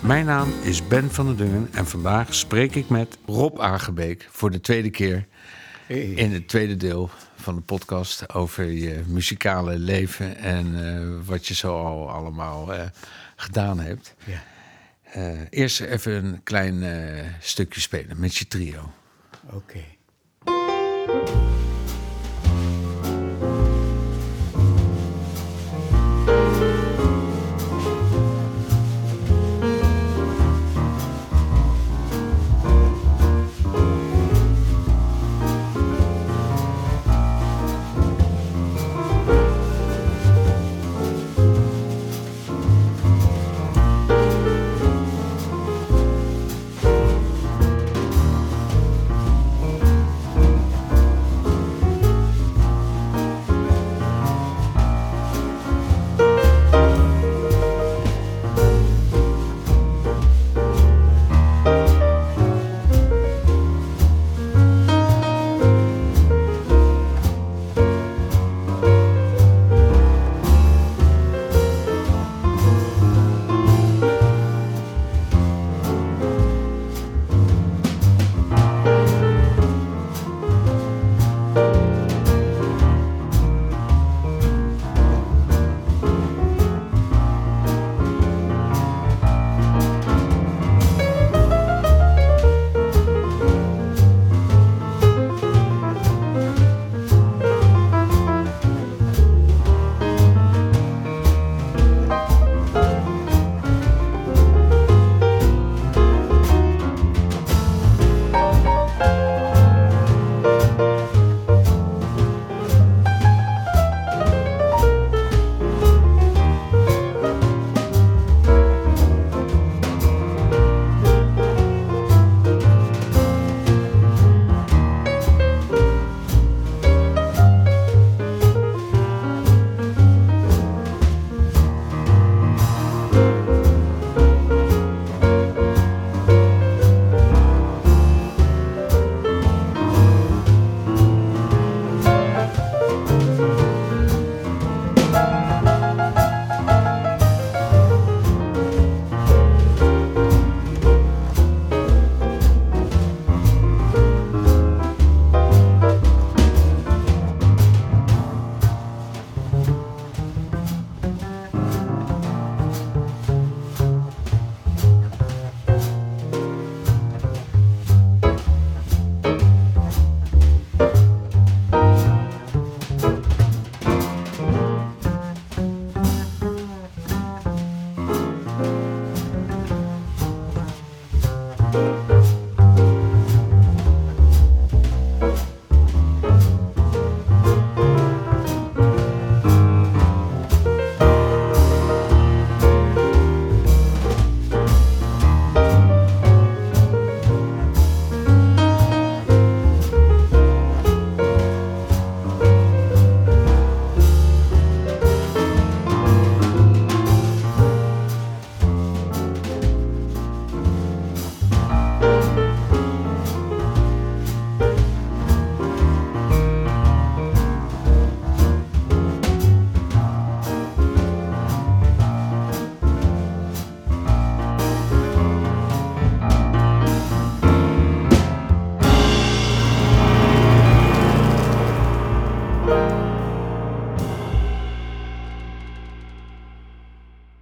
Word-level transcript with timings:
Mijn 0.00 0.26
naam 0.26 0.52
is 0.62 0.86
Ben 0.86 1.10
van 1.10 1.26
der 1.26 1.36
Dungen 1.36 1.68
en 1.72 1.86
vandaag 1.86 2.34
spreek 2.34 2.74
ik 2.74 2.88
met 2.88 3.18
Rob 3.26 3.60
Aangebeek 3.60 4.28
voor 4.30 4.50
de 4.50 4.60
tweede 4.60 4.90
keer 4.90 5.26
in 6.14 6.32
het 6.32 6.48
tweede 6.48 6.76
deel 6.76 7.10
van 7.36 7.54
de 7.54 7.60
podcast 7.60 8.34
over 8.34 8.64
je 8.64 9.02
muzikale 9.06 9.78
leven 9.78 10.36
en 10.36 10.86
eh, 10.86 11.26
wat 11.26 11.46
je 11.46 11.54
zo 11.54 11.84
al 11.84 12.10
allemaal 12.10 12.74
eh, 12.74 12.86
gedaan 13.36 13.80
hebt. 13.80 14.14
Ja. 14.24 14.42
Eh, 15.02 15.40
eerst 15.50 15.80
even 15.80 16.24
een 16.24 16.42
klein 16.42 16.84
stukje 17.40 17.80
spelen 17.80 18.20
met 18.20 18.36
je 18.36 18.46
trio. 18.46 18.92
Oké. 19.50 19.84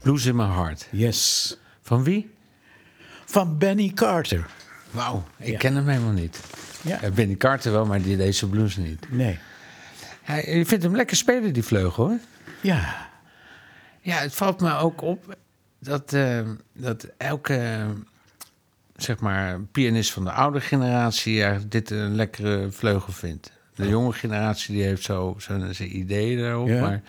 Blues 0.09 0.27
in 0.27 0.37
My 0.37 0.45
Heart. 0.47 0.87
Yes. 0.91 1.57
Van 1.83 2.03
wie? 2.05 2.31
Van 3.25 3.59
Benny 3.59 3.91
Carter. 3.95 4.47
Wauw, 4.91 5.25
ik 5.37 5.51
Ja. 5.53 5.59
ken 5.59 5.75
hem 5.75 5.89
helemaal 5.89 6.13
niet. 6.13 6.41
Ja. 6.83 6.99
Ja, 7.03 7.11
Benny 7.11 7.35
Carter 7.37 7.73
wel, 7.73 7.87
maar 7.87 8.03
die 8.03 8.17
deze 8.17 8.49
blues 8.49 8.77
niet. 8.77 9.11
Nee. 9.13 9.39
Hij, 10.23 10.59
je 10.59 10.67
vindt 10.67 10.85
hem 10.85 10.97
lekker 10.97 11.17
spelen, 11.17 11.53
die 11.53 11.63
vleugel, 11.63 12.07
hoor. 12.07 12.19
Ja. 12.61 13.09
Ja, 14.01 14.17
het 14.19 14.35
valt 14.35 14.61
me 14.61 14.75
ook 14.77 15.03
op 15.03 15.37
dat, 15.79 16.13
eh, 16.13 16.41
dat 16.73 17.07
elke 17.17 17.87
zeg 18.97 19.19
maar, 19.21 19.61
pianist 19.61 20.13
van 20.13 20.25
de 20.25 20.33
oude 20.33 20.61
generatie 20.61 21.35
ja, 21.35 21.59
dit 21.69 21.91
een 21.91 22.15
lekkere 22.15 22.71
vleugel 22.71 23.13
vindt. 23.13 23.53
De 23.75 23.89
jonge 23.89 24.13
generatie 24.13 24.75
die 24.75 24.85
heeft 24.85 25.03
zo 25.03 25.37
zo 25.39 25.73
zijn 25.73 25.97
ideeën 25.99 26.39
daarop, 26.39 26.69
Ja. 26.69 26.81
maar 26.81 27.03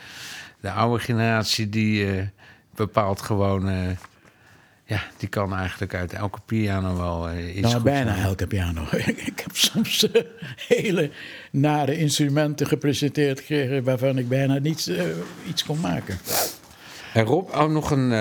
de 0.60 0.72
oude 0.72 1.04
generatie 1.04 1.70
die 1.70 2.12
eh, 2.18 2.26
bepaalt 2.88 3.22
gewoon... 3.22 3.70
eh, 3.70 3.90
Ja, 4.86 5.02
die 5.18 5.30
kan 5.30 5.56
eigenlijk 5.56 5.96
uit 5.96 6.14
elke 6.14 6.40
piano 6.46 6.98
wel 6.98 7.30
eh, 7.30 7.56
iets 7.58 7.72
Nou, 7.72 7.84
bijna 7.84 8.10
maken. 8.10 8.24
elke 8.24 8.48
piano. 8.48 8.82
ik 9.32 9.40
heb 9.44 9.56
soms 9.56 10.12
eh, 10.12 10.22
hele 10.68 11.12
nare 11.52 11.98
instrumenten 11.98 12.68
gepresenteerd 12.68 13.40
gekregen... 13.40 13.84
waarvan 13.84 14.18
ik 14.18 14.28
bijna 14.30 14.58
niets, 14.58 14.90
iets 15.48 15.64
kon 15.64 15.80
maken. 15.80 16.18
En 17.14 17.24
Rob, 17.26 17.50
ook 17.54 17.70
nog 17.70 17.92
een. 17.92 18.12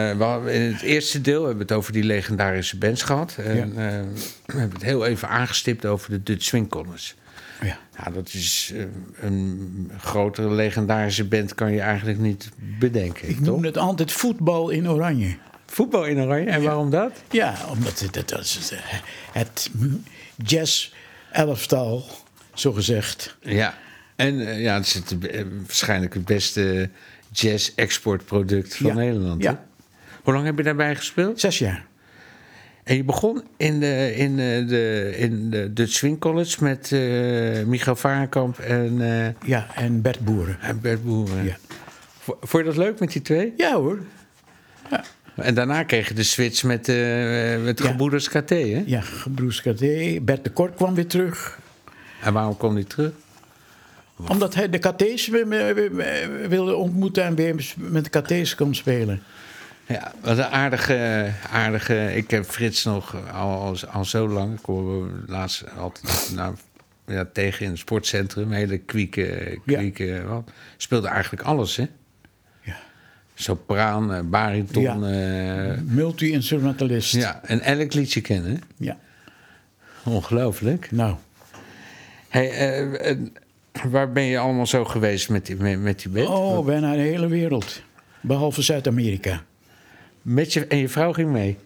in 0.50 0.72
het 0.72 0.82
eerste 0.82 1.20
deel 1.20 1.38
hebben 1.40 1.56
we 1.56 1.62
het 1.62 1.72
over 1.72 1.92
die 1.92 2.04
legendarische 2.04 2.78
bands 2.78 3.02
gehad. 3.02 3.36
En, 3.38 3.68
eh, 3.70 4.00
we 4.46 4.58
hebben 4.58 4.72
het 4.72 4.82
heel 4.82 5.06
even 5.06 5.28
aangestipt 5.28 5.86
over 5.86 6.10
de 6.10 6.22
Dutch 6.22 6.44
Swing. 6.44 6.68
Ja. 7.62 7.78
Ja, 8.04 8.10
dat 8.10 8.28
is 8.32 8.72
eh, 8.74 8.84
een 9.20 9.90
grotere 10.00 10.50
legendarische 10.50 11.24
band 11.24 11.54
kan 11.54 11.72
je 11.72 11.80
eigenlijk 11.80 12.18
niet 12.18 12.50
bedenken, 12.78 13.28
Ik 13.28 13.40
noem 13.40 13.64
het 13.64 13.76
altijd 13.78 14.12
voetbal 14.12 14.70
in 14.70 14.90
oranje. 14.90 15.36
Voetbal 15.70 16.04
in 16.04 16.20
Oranje, 16.20 16.50
en 16.50 16.62
waarom 16.62 16.90
dat? 16.90 17.12
Ja, 17.30 17.54
omdat 17.70 18.00
het, 18.00 18.14
het, 18.14 18.28
dat 18.28 18.40
is 18.40 18.70
eh, 18.72 18.78
het 19.32 19.70
jazz-elftal, 20.36 22.04
zogezegd. 22.54 23.36
Ja, 23.40 23.74
en 24.16 24.46
eh, 24.46 24.60
ja, 24.62 24.74
het 24.74 24.86
is 24.86 24.94
het, 24.94 25.18
eh, 25.26 25.44
waarschijnlijk 25.66 26.14
het 26.14 26.24
beste 26.24 26.90
jazz-exportproduct 27.32 28.76
van 28.76 28.86
Ja. 28.86 28.94
Nederland. 28.94 29.42
Ja. 29.42 29.64
Hoe 30.22 30.32
lang 30.34 30.46
heb 30.46 30.56
je 30.56 30.62
daarbij 30.62 30.96
gespeeld? 30.96 31.40
Zes 31.40 31.58
jaar. 31.58 31.86
En 32.88 32.96
je 32.96 33.04
begon 33.04 33.42
in 33.56 33.80
de, 33.80 34.14
in 34.16 34.36
de, 34.36 34.64
de, 34.68 35.12
in 35.16 35.50
de 35.50 35.72
Dutch 35.72 35.92
Swing 35.92 36.18
College 36.18 36.64
met 36.64 36.92
eh 36.92 37.64
Michael 37.66 37.96
Varenkamp 37.96 38.58
en, 38.58 39.00
eh, 39.00 39.48
Ja, 39.48 39.66
en 39.74 40.02
Bert 40.02 40.20
Boeren. 40.24 40.58
en 40.60 40.80
Bert 40.80 41.04
Boeren. 41.04 41.44
Ja. 41.44 41.56
Vond 42.24 42.50
je 42.50 42.62
dat 42.62 42.76
leuk 42.76 42.98
met 43.00 43.12
die 43.12 43.22
twee? 43.22 43.52
Ja 43.56 43.74
hoor. 43.74 43.98
En 45.34 45.54
daarna 45.54 45.82
kreeg 45.82 46.08
je 46.08 46.14
de 46.14 46.22
switch 46.22 46.62
met, 46.64 46.88
eh 46.88 46.96
met 47.64 47.78
Ja. 47.78 47.86
Gebroeders 47.86 48.28
KT, 48.28 48.50
hè? 48.50 48.82
Ja, 48.86 49.00
Gebroes 49.00 49.60
KT. 49.62 49.80
Bert 50.24 50.44
de 50.44 50.50
Kort 50.52 50.74
kwam 50.74 50.94
weer 50.94 51.06
terug. 51.06 51.58
En 52.22 52.32
waarom 52.32 52.56
kwam 52.56 52.74
die 52.74 52.84
terug? 52.86 53.10
Omdat 54.28 54.54
hij 54.54 54.70
de 54.70 54.78
KT's 54.78 55.28
wi- 55.28 55.44
wi- 55.46 55.74
wi- 55.74 56.48
wilde 56.48 56.74
ontmoeten 56.74 57.24
en 57.24 57.34
weer 57.34 57.72
met 57.76 58.12
de 58.12 58.20
KT's 58.20 58.54
kon 58.54 58.74
spelen. 58.74 59.22
Ja, 59.88 60.12
wat 60.20 60.38
een 60.38 60.44
aardige, 60.44 61.30
aardige... 61.50 62.16
Ik 62.16 62.30
heb 62.30 62.44
Frits 62.44 62.84
nog 62.84 63.32
al, 63.32 63.60
al, 63.60 63.76
al 63.90 64.04
zo 64.04 64.28
lang... 64.28 64.58
Ik 64.58 64.64
hoor 64.64 65.10
laatst 65.26 65.64
altijd 65.76 66.32
nou, 66.34 66.54
ja, 67.06 67.28
tegen 67.32 67.64
in 67.64 67.70
het 67.70 67.78
sportcentrum. 67.78 68.52
Hele 68.52 68.78
kwieke... 68.78 69.58
kwieke 69.66 70.22
wat. 70.26 70.50
Speelde 70.76 71.08
eigenlijk 71.08 71.42
alles, 71.42 71.76
hè? 71.76 71.86
Ja. 72.62 72.76
Sopraan, 73.34 74.14
eh, 74.14 74.20
bariton... 74.24 74.82
Ja. 74.82 75.72
eh, 75.72 75.80
Multi-instrumentalist. 75.82 77.14
ja, 77.14 77.40
en 77.44 77.60
elk 77.60 77.94
liedje 77.94 78.20
kennen. 78.20 78.60
Ja. 78.76 78.96
Ongelooflijk. 80.04 80.90
Nou, 80.90 81.16
Hey, 82.28 82.50
eh, 82.50 83.16
waar 83.90 84.12
ben 84.12 84.22
je 84.22 84.38
allemaal 84.38 84.66
zo 84.66 84.84
geweest 84.84 85.28
met 85.28 85.46
die, 85.46 85.56
met, 85.56 85.80
met 85.80 85.98
die 86.02 86.08
band? 86.12 86.28
oh, 86.28 86.64
bijna 86.64 86.92
de 86.92 86.98
hele 87.00 87.28
wereld. 87.28 87.82
Behalve 88.20 88.62
Zuid-Amerika. 88.62 89.42
Met 90.28 90.52
je, 90.52 90.66
en 90.66 90.78
je 90.78 90.88
vrouw 90.88 91.12
ging 91.12 91.30
mee. 91.30 91.56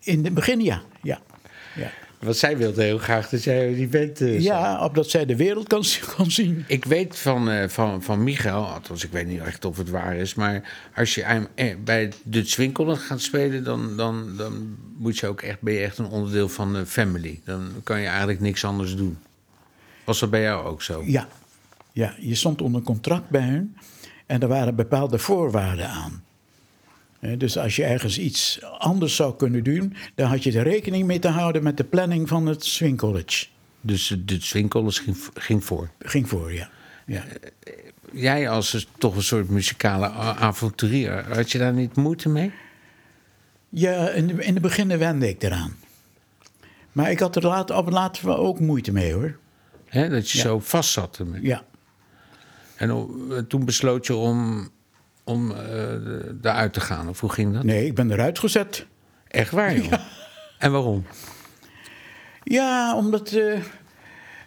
In 0.00 0.24
het 0.24 0.34
begin 0.34 0.60
ja. 0.60 0.82
Ja. 1.02 1.20
Ja, 1.76 1.90
Want 2.18 2.36
zij 2.36 2.56
wilde 2.56 2.82
heel 2.82 2.98
graag 2.98 3.28
dat 3.28 3.44
jij 3.44 3.74
die 3.74 3.88
band... 3.88 4.20
eh, 4.20 4.40
ja 4.40 4.84
opdat 4.84 5.10
zij 5.10 5.26
de 5.26 5.36
wereld 5.36 5.66
kan, 5.68 5.84
kan 6.16 6.30
zien. 6.30 6.64
Ik 6.66 6.84
weet 6.84 7.18
van, 7.18 7.50
eh, 7.50 7.68
van, 7.68 8.02
van 8.02 8.24
Michael, 8.24 8.64
althans 8.64 9.04
ik 9.04 9.10
weet 9.10 9.26
niet 9.26 9.40
echt 9.40 9.64
of 9.64 9.76
het 9.76 9.90
waar 9.90 10.16
is... 10.16 10.34
maar 10.34 10.88
als 10.94 11.14
je 11.14 11.22
eh, 11.54 11.74
bij 11.84 12.12
de 12.22 12.44
Zwinkel 12.44 12.96
gaat 12.96 13.20
spelen... 13.20 13.64
Dan, 13.64 13.96
dan, 13.96 14.36
dan 14.36 14.76
moet 14.96 15.18
je 15.18 15.26
ook 15.26 15.42
echt, 15.42 15.60
ben 15.60 15.74
je 15.74 15.80
echt 15.80 15.98
een 15.98 16.08
onderdeel 16.08 16.48
van 16.48 16.72
de 16.72 16.86
family. 16.86 17.40
Dan 17.44 17.70
kan 17.84 18.00
je 18.00 18.06
eigenlijk 18.06 18.40
niks 18.40 18.64
anders 18.64 18.96
doen. 18.96 19.18
Was 20.04 20.20
dat 20.20 20.30
bij 20.30 20.42
jou 20.42 20.66
ook 20.66 20.82
zo? 20.82 21.02
Ja. 21.06 21.28
ja, 21.92 22.14
je 22.18 22.34
stond 22.34 22.62
onder 22.62 22.82
contract 22.82 23.28
bij 23.28 23.42
hun 23.42 23.76
en 24.26 24.42
er 24.42 24.48
waren 24.48 24.74
bepaalde 24.74 25.18
voorwaarden 25.18 25.88
aan. 25.88 26.28
Eh, 27.20 27.38
Dus 27.38 27.58
als 27.58 27.76
je 27.76 27.84
ergens 27.84 28.18
iets 28.18 28.58
anders 28.78 29.16
zou 29.16 29.36
kunnen 29.36 29.64
doen, 29.64 29.94
dan 30.14 30.28
had 30.28 30.42
je 30.42 30.52
er 30.58 30.62
rekening 30.64 31.06
mee 31.06 31.18
te 31.18 31.28
houden 31.28 31.62
met 31.62 31.76
de 31.76 31.84
planning 31.84 32.28
van 32.28 32.46
het 32.46 32.64
Swing 32.64 32.98
College. 32.98 33.46
Dus 33.80 34.16
de 34.24 34.36
Zwinkel 34.40 34.90
ging, 34.90 35.16
ging 35.34 35.64
voor. 35.64 35.90
Ging 35.98 36.28
voor, 36.28 36.52
ja. 36.52 36.70
ja. 37.06 37.24
Jij 38.12 38.48
als 38.48 38.86
toch 38.98 39.16
een 39.16 39.22
soort 39.22 39.48
muzikale 39.48 40.08
avonturier... 40.10 41.34
had 41.34 41.52
je 41.52 41.58
daar 41.58 41.72
niet 41.72 41.96
moeite 41.96 42.28
mee? 42.28 42.52
Ja, 43.68 44.08
in 44.10 44.26
de, 44.26 44.44
in 44.44 44.54
de 44.54 44.60
beginnen 44.60 44.98
wende 44.98 45.28
ik 45.28 45.42
eraan. 45.42 45.76
Maar 46.92 47.10
ik 47.10 47.18
had 47.20 47.36
er 47.36 47.42
later, 47.46 47.76
op 47.76 47.90
later 47.90 48.26
wel 48.26 48.36
ook 48.36 48.60
moeite 48.60 48.92
mee 48.92 49.12
hoor. 49.12 49.38
Dat 49.92 50.30
je 50.30 50.38
Ja. 50.38 50.44
zo 50.44 50.58
vast 50.60 50.90
zat 50.90 51.18
ermee. 51.18 51.42
Ja, 51.42 51.64
En 52.76 52.90
o- 52.92 53.46
toen 53.48 53.64
besloot 53.64 54.06
je 54.06 54.14
om, 54.14 54.68
om 55.24 55.50
eh, 55.50 55.56
daaruit 56.32 56.72
te 56.72 56.80
gaan. 56.80 57.08
Of 57.08 57.20
hoe 57.20 57.32
ging 57.32 57.54
dat? 57.54 57.62
nee, 57.62 57.86
ik 57.86 57.94
ben 57.94 58.10
eruit 58.10 58.38
gezet. 58.38 58.86
Echt 59.28 59.50
waar, 59.50 59.76
joh? 59.76 59.92
En 60.58 60.72
waarom? 60.72 61.06
Ja, 62.42 62.96
omdat 62.96 63.32
eh, 63.32 63.60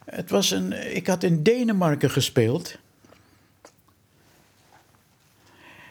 het 0.05 0.29
was 0.29 0.51
een. 0.51 0.95
Ik 0.95 1.07
had 1.07 1.23
in 1.23 1.43
Denemarken 1.43 2.09
gespeeld. 2.09 2.77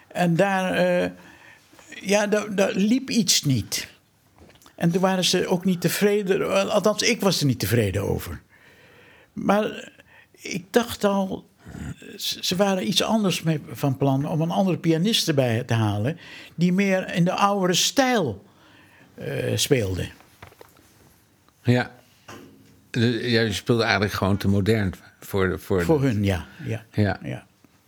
En 0.08 0.36
daar, 0.36 0.72
eh, 0.72 1.10
ja, 2.00 2.26
daar, 2.26 2.54
daar 2.54 2.72
liep 2.72 3.10
iets 3.10 3.42
niet. 3.42 3.88
En 4.74 4.90
toen 4.90 5.00
waren 5.00 5.24
ze 5.24 5.46
ook 5.46 5.64
niet 5.64 5.80
tevreden. 5.80 6.70
Althans, 6.70 7.02
ik 7.02 7.20
was 7.20 7.40
er 7.40 7.46
niet 7.46 7.58
tevreden 7.58 8.02
over. 8.02 8.42
Maar 9.32 9.90
ik 10.30 10.64
dacht 10.70 11.04
al, 11.04 11.48
ze 12.16 12.56
waren 12.56 12.86
iets 12.86 13.02
anders 13.02 13.42
mee 13.42 13.60
van 13.72 13.96
plan 13.96 14.28
om 14.28 14.40
een 14.40 14.50
andere 14.50 14.78
pianist 14.78 15.28
erbij 15.28 15.62
te 15.64 15.74
halen. 15.74 16.18
die 16.54 16.72
meer 16.72 17.14
in 17.14 17.24
de 17.24 17.32
oudere 17.32 17.74
stijl 17.74 18.44
eh, 19.14 19.56
speelde. 19.56 20.08
Ja. 21.62 21.90
Je 22.90 23.48
speelde 23.52 23.82
eigenlijk 23.82 24.12
gewoon 24.12 24.36
te 24.36 24.48
modern 24.48 24.92
voor, 25.20 25.48
de, 25.48 25.58
voor, 25.58 25.78
de- 25.78 25.84
Voor 25.84 26.02
hun, 26.02 26.24
ja. 26.24 26.46
ja. 26.64 26.84
Ja. 26.92 27.18
ja. 27.22 27.46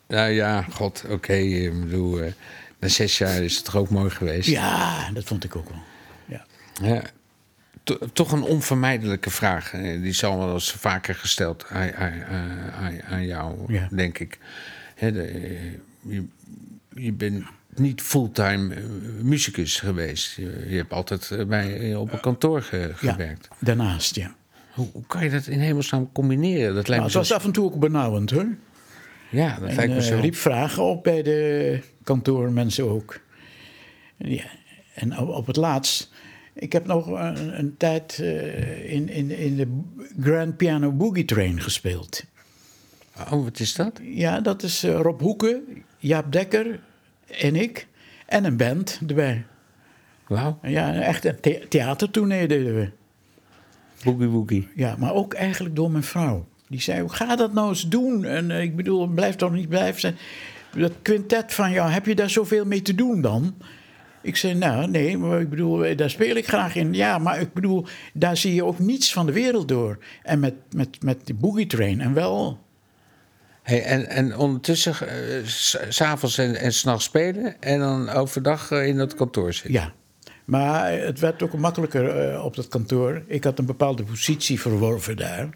Ja, 0.09 0.25
ja, 0.25 0.62
god, 0.62 1.05
oké. 1.09 1.32
ik 1.35 1.81
bedoel, 1.81 2.21
eh, 2.21 2.32
na 2.79 2.88
zes 2.88 3.19
jaar 3.19 3.43
is 3.43 3.56
het 3.56 3.65
toch 3.65 3.76
ook 3.76 3.91
mooi 3.91 4.11
geweest. 4.11 4.49
Ja, 4.49 5.11
dat 5.12 5.25
vond 5.25 5.44
ik 5.44 5.56
ook 5.56 5.69
wel. 5.69 5.82
Ja. 6.26 6.44
Ja. 6.82 7.03
To- 7.85 7.99
toch 8.13 8.33
een 8.33 8.43
onvermijdelijke 8.43 9.31
vraag. 9.31 9.73
eh, 9.73 10.00
Die 10.03 10.12
zal 10.12 10.38
wel 10.38 10.53
eens 10.53 10.73
vaker 10.73 11.14
gesteld 11.14 11.67
aan, 11.69 11.93
aan, 11.95 13.03
aan- 13.03 13.26
jou, 13.26 13.73
Ja. 13.73 13.88
denk 13.91 14.19
ik. 14.19 14.38
De, 14.99 15.23
eh, 15.23 15.73
je, 16.00 16.25
je 16.95 17.12
bent 17.12 17.45
niet 17.75 18.00
fulltime 18.03 18.75
eh, 18.75 18.83
muzikus 19.23 19.81
geweest. 19.81 20.37
Je, 20.37 20.64
je 20.69 20.76
hebt 20.76 20.93
altijd 20.93 21.49
bij, 21.49 21.95
op 21.95 22.12
een 22.12 22.21
kantoor 22.21 22.62
ge- 22.62 22.93
gewerkt. 22.95 23.47
Ja, 23.50 23.57
daarnaast, 23.61 24.14
ja. 24.17 24.35
Hoe, 24.73 24.88
hoe 24.93 25.07
kan 25.07 25.25
je 25.25 25.31
dat 25.31 25.47
in 25.47 25.59
hemelsnaam 25.61 26.12
combineren? 26.12 26.75
Dat 26.75 26.88
lijkt 26.88 26.88
Nou, 26.88 26.99
me 27.00 27.05
het 27.05 27.12
zo... 27.12 27.19
was 27.19 27.33
af 27.33 27.45
en 27.45 27.53
toe 27.53 27.64
ook 27.64 27.79
benauwend, 27.79 28.31
hoor. 28.31 28.47
Ja, 29.31 29.59
dat 29.61 29.69
En, 29.69 29.75
lijkt 29.75 29.93
me 29.95 30.03
zo... 30.03 30.19
riep 30.21 30.37
vragen 30.37 30.83
op 30.83 31.03
bij 31.05 31.23
de 31.23 31.81
kantoormensen 32.05 32.91
ook. 32.91 33.21
Ja. 34.17 34.45
En 34.95 35.19
op, 35.19 35.29
op 35.29 35.47
het 35.47 35.57
laatst... 35.57 36.12
Ik 36.54 36.73
heb 36.73 36.87
nog 36.87 37.06
een, 37.06 37.58
een 37.58 37.76
tijd 37.76 38.18
eh, 38.20 38.92
in, 38.92 39.08
in, 39.08 39.30
in 39.30 39.56
de 39.56 39.80
Grand 40.20 40.56
Piano 40.56 40.92
Boogie 40.92 41.25
Train 41.25 41.61
gespeeld. 41.61 42.25
Oh, 43.32 43.44
wat 43.44 43.61
is 43.61 43.75
dat? 43.75 44.00
Ja, 44.02 44.40
dat 44.40 44.62
is 44.62 44.82
eh, 44.84 45.00
Rob 45.00 45.20
Hoeken, 45.20 45.62
Jaap 45.99 46.32
Dekker 46.32 46.80
en 47.40 47.56
ik. 47.56 47.87
En 48.26 48.44
een 48.44 48.56
band 48.56 49.00
erbij. 49.06 49.44
Wauw, 50.26 50.58
Ja, 50.62 50.94
echt 50.94 51.25
een 51.25 51.40
the 51.40 51.66
theatertournee 51.68 52.49
deden 52.49 52.75
we. 52.75 52.90
boogie 54.04 54.28
woogie. 54.28 54.68
Ja, 54.75 54.96
maar 54.99 55.12
ook 55.14 55.34
eigenlijk 55.34 55.76
door 55.76 55.90
mijn 55.90 56.02
vrouw. 56.04 56.46
Die 56.68 56.80
zei, 56.80 57.08
ga 57.08 57.37
dat 57.37 57.52
nou 57.52 57.68
eens 57.68 57.88
doen. 57.88 58.25
En 58.25 58.50
eh, 58.50 58.62
ik 58.62 58.76
bedoel, 58.76 59.06
blijf 59.06 59.34
toch 59.37 59.52
niet 59.52 59.68
blijven 59.68 60.00
zijn. 60.00 60.16
Dat 60.76 60.92
quintet 61.02 61.54
van 61.54 61.70
jou, 61.73 61.90
heb 61.90 62.06
je 62.06 62.14
daar 62.14 62.30
zoveel 62.30 62.64
mee 62.64 62.82
te 62.82 62.94
doen 62.94 63.20
dan? 63.20 63.54
Ik 64.25 64.37
zei, 64.37 64.54
nou, 64.54 64.88
nee, 64.90 65.19
maar 65.19 65.40
ik 65.40 65.50
bedoel, 65.50 65.85
eh, 65.85 65.97
daar 65.97 66.11
speel 66.11 66.37
ik 66.37 66.47
graag 66.49 66.75
in. 66.75 66.95
Ja, 66.95 67.19
maar 67.19 67.40
ik 67.40 67.52
bedoel, 67.52 67.87
daar 68.12 68.37
zie 68.37 68.54
je 68.54 68.64
ook 68.64 68.78
niets 68.78 69.12
van 69.12 69.26
de 69.26 69.33
wereld 69.33 69.69
door. 69.69 69.99
En 70.23 70.40
met, 70.40 70.54
met, 70.75 71.02
met 71.02 71.26
de 71.26 71.35
Boogie 71.35 71.66
Train 71.66 72.00
en 72.00 72.14
wel... 72.14 72.62
Hey, 73.62 73.83
en, 73.85 74.09
en 74.09 74.37
ondertussen 74.37 74.95
eh, 75.09 75.45
s- 75.47 75.78
s'avonds 75.88 76.38
en, 76.38 76.57
en 76.57 76.73
s'nachts 76.73 77.04
spelen... 77.04 77.61
en 77.62 77.78
dan 77.78 78.09
overdag 78.09 78.71
eh, 78.71 78.87
in 78.87 78.97
dat 78.97 79.14
kantoor 79.14 79.52
zitten. 79.52 79.73
Ja, 79.73 79.93
maar 80.45 80.93
het 80.93 81.19
werd 81.21 81.43
ook 81.43 81.52
makkelijker 81.54 82.40
op 82.43 82.57
dat 82.57 82.69
kantoor. 82.69 83.23
Ik 83.26 83.45
had 83.45 83.59
een 83.59 83.66
bepaalde 83.66 84.02
positie 84.02 84.61
verworven 84.61 85.16
daar. 85.16 85.49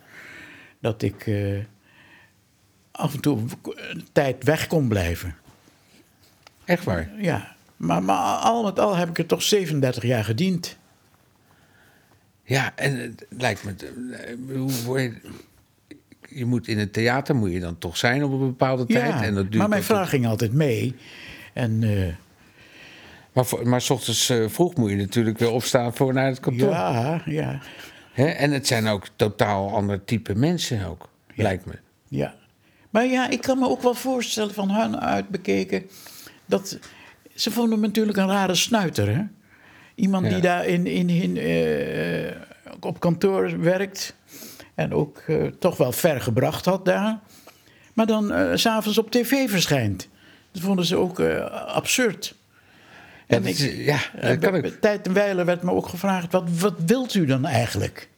Dat 0.80 1.02
ik 1.02 1.30
af 2.92 3.14
en 3.14 3.20
toe 3.20 3.38
een 3.90 4.06
tijd 4.12 4.44
weg 4.44 4.66
kon 4.66 4.88
blijven. 4.88 5.36
Echt 6.64 6.84
waar? 6.84 7.10
Ja, 7.20 7.56
Maar, 7.78 8.02
maar 8.02 8.36
al 8.36 8.64
met 8.64 8.78
al 8.78 8.96
heb 8.96 9.08
ik 9.08 9.18
er 9.18 9.26
toch 9.26 9.42
37 9.42 10.02
jaar 10.02 10.24
gediend. 10.24 10.76
Ja, 12.42 12.72
en 12.76 12.96
het 12.96 13.26
lijkt 13.28 13.64
me... 13.64 13.74
je, 14.86 15.12
je 16.28 16.44
moet 16.44 16.68
in 16.68 16.78
het 16.78 16.92
theater 16.92 17.34
moet 17.36 17.52
je 17.52 17.60
dan 17.60 17.78
toch 17.78 17.96
zijn 17.96 18.24
op 18.24 18.32
een 18.32 18.38
bepaalde 18.38 18.86
tijd. 18.86 19.22
En 19.22 19.34
dat 19.34 19.44
duurt 19.44 19.56
maar 19.56 19.68
mijn 19.68 19.82
vrouw 19.82 20.04
ging 20.04 20.26
altijd 20.26 20.52
mee. 20.52 20.96
En 21.52 21.82
eh, 21.82 22.14
Maar, 23.32 23.66
maar 23.68 23.80
s 23.80 23.90
ochtends 23.90 24.30
eh, 24.30 24.48
vroeg 24.48 24.74
moet 24.74 24.90
je 24.90 24.96
natuurlijk 24.96 25.38
weer 25.38 25.50
opstaan 25.50 25.94
voor 25.94 26.12
naar 26.12 26.26
het 26.26 26.40
kantoor. 26.40 26.70
ja, 26.70 27.22
ja, 27.24 27.60
Hè? 28.12 28.26
En 28.26 28.50
het 28.50 28.66
zijn 28.66 28.86
ook 28.86 29.06
totaal 29.16 29.74
ander 29.74 30.04
type 30.04 30.34
mensen 30.34 30.86
ook, 30.86 31.08
lijkt 31.34 31.64
me. 31.66 31.78
ja. 32.08 32.34
Maar 32.90 33.06
ja, 33.06 33.30
ik 33.30 33.40
kan 33.40 33.58
me 33.58 33.68
ook 33.68 33.82
wel 33.82 33.94
voorstellen 33.94 34.54
van 34.54 34.70
hun 34.70 35.00
uit 35.00 35.28
bekeken... 35.28 35.90
dat 36.46 36.78
ze 37.40 37.50
vonden 37.50 37.80
me 37.80 37.86
natuurlijk 37.86 38.18
een 38.18 38.28
rare 38.28 38.54
snuiter, 38.54 39.08
hè? 39.16 39.22
Iemand 39.94 40.24
Ja. 40.26 40.32
die 40.32 40.40
daar 40.40 40.66
in, 40.66 40.86
in, 40.86 41.08
in, 41.08 41.36
eh, 41.36 42.36
op 42.80 43.00
kantoor 43.00 43.60
werkt... 43.60 44.14
en 44.74 44.92
ook 44.94 45.18
eh, 45.26 45.44
toch 45.58 45.76
wel 45.76 45.92
ver 45.92 46.20
gebracht 46.20 46.64
had 46.64 46.84
daar... 46.84 47.18
maar 47.92 48.06
dan 48.06 48.32
eh, 48.32 48.50
s 48.54 48.60
s'avonds 48.60 48.98
op 48.98 49.10
tv 49.10 49.50
verschijnt. 49.50 50.08
Dat 50.52 50.62
vonden 50.62 50.84
ze 50.84 50.96
ook 50.96 51.20
eh, 51.20 51.44
absurd. 51.66 52.34
Ja, 53.26 53.36
En 53.36 53.44
ik- 53.46 53.58
is- 53.58 53.84
ja, 53.84 53.98
Eh, 54.14 54.28
dat 54.28 54.38
kan 54.38 54.54
ik. 54.54 54.80
Tijd 54.80 55.06
en 55.06 55.12
wijle 55.12 55.44
werd 55.44 55.62
me 55.62 55.70
ook 55.72 55.88
gevraagd: 55.88 56.32
wat, 56.32 56.44
wat 56.60 56.74
wilt 56.86 57.14
u 57.14 57.24
dan 57.26 57.44
eigenlijk? 57.46 58.08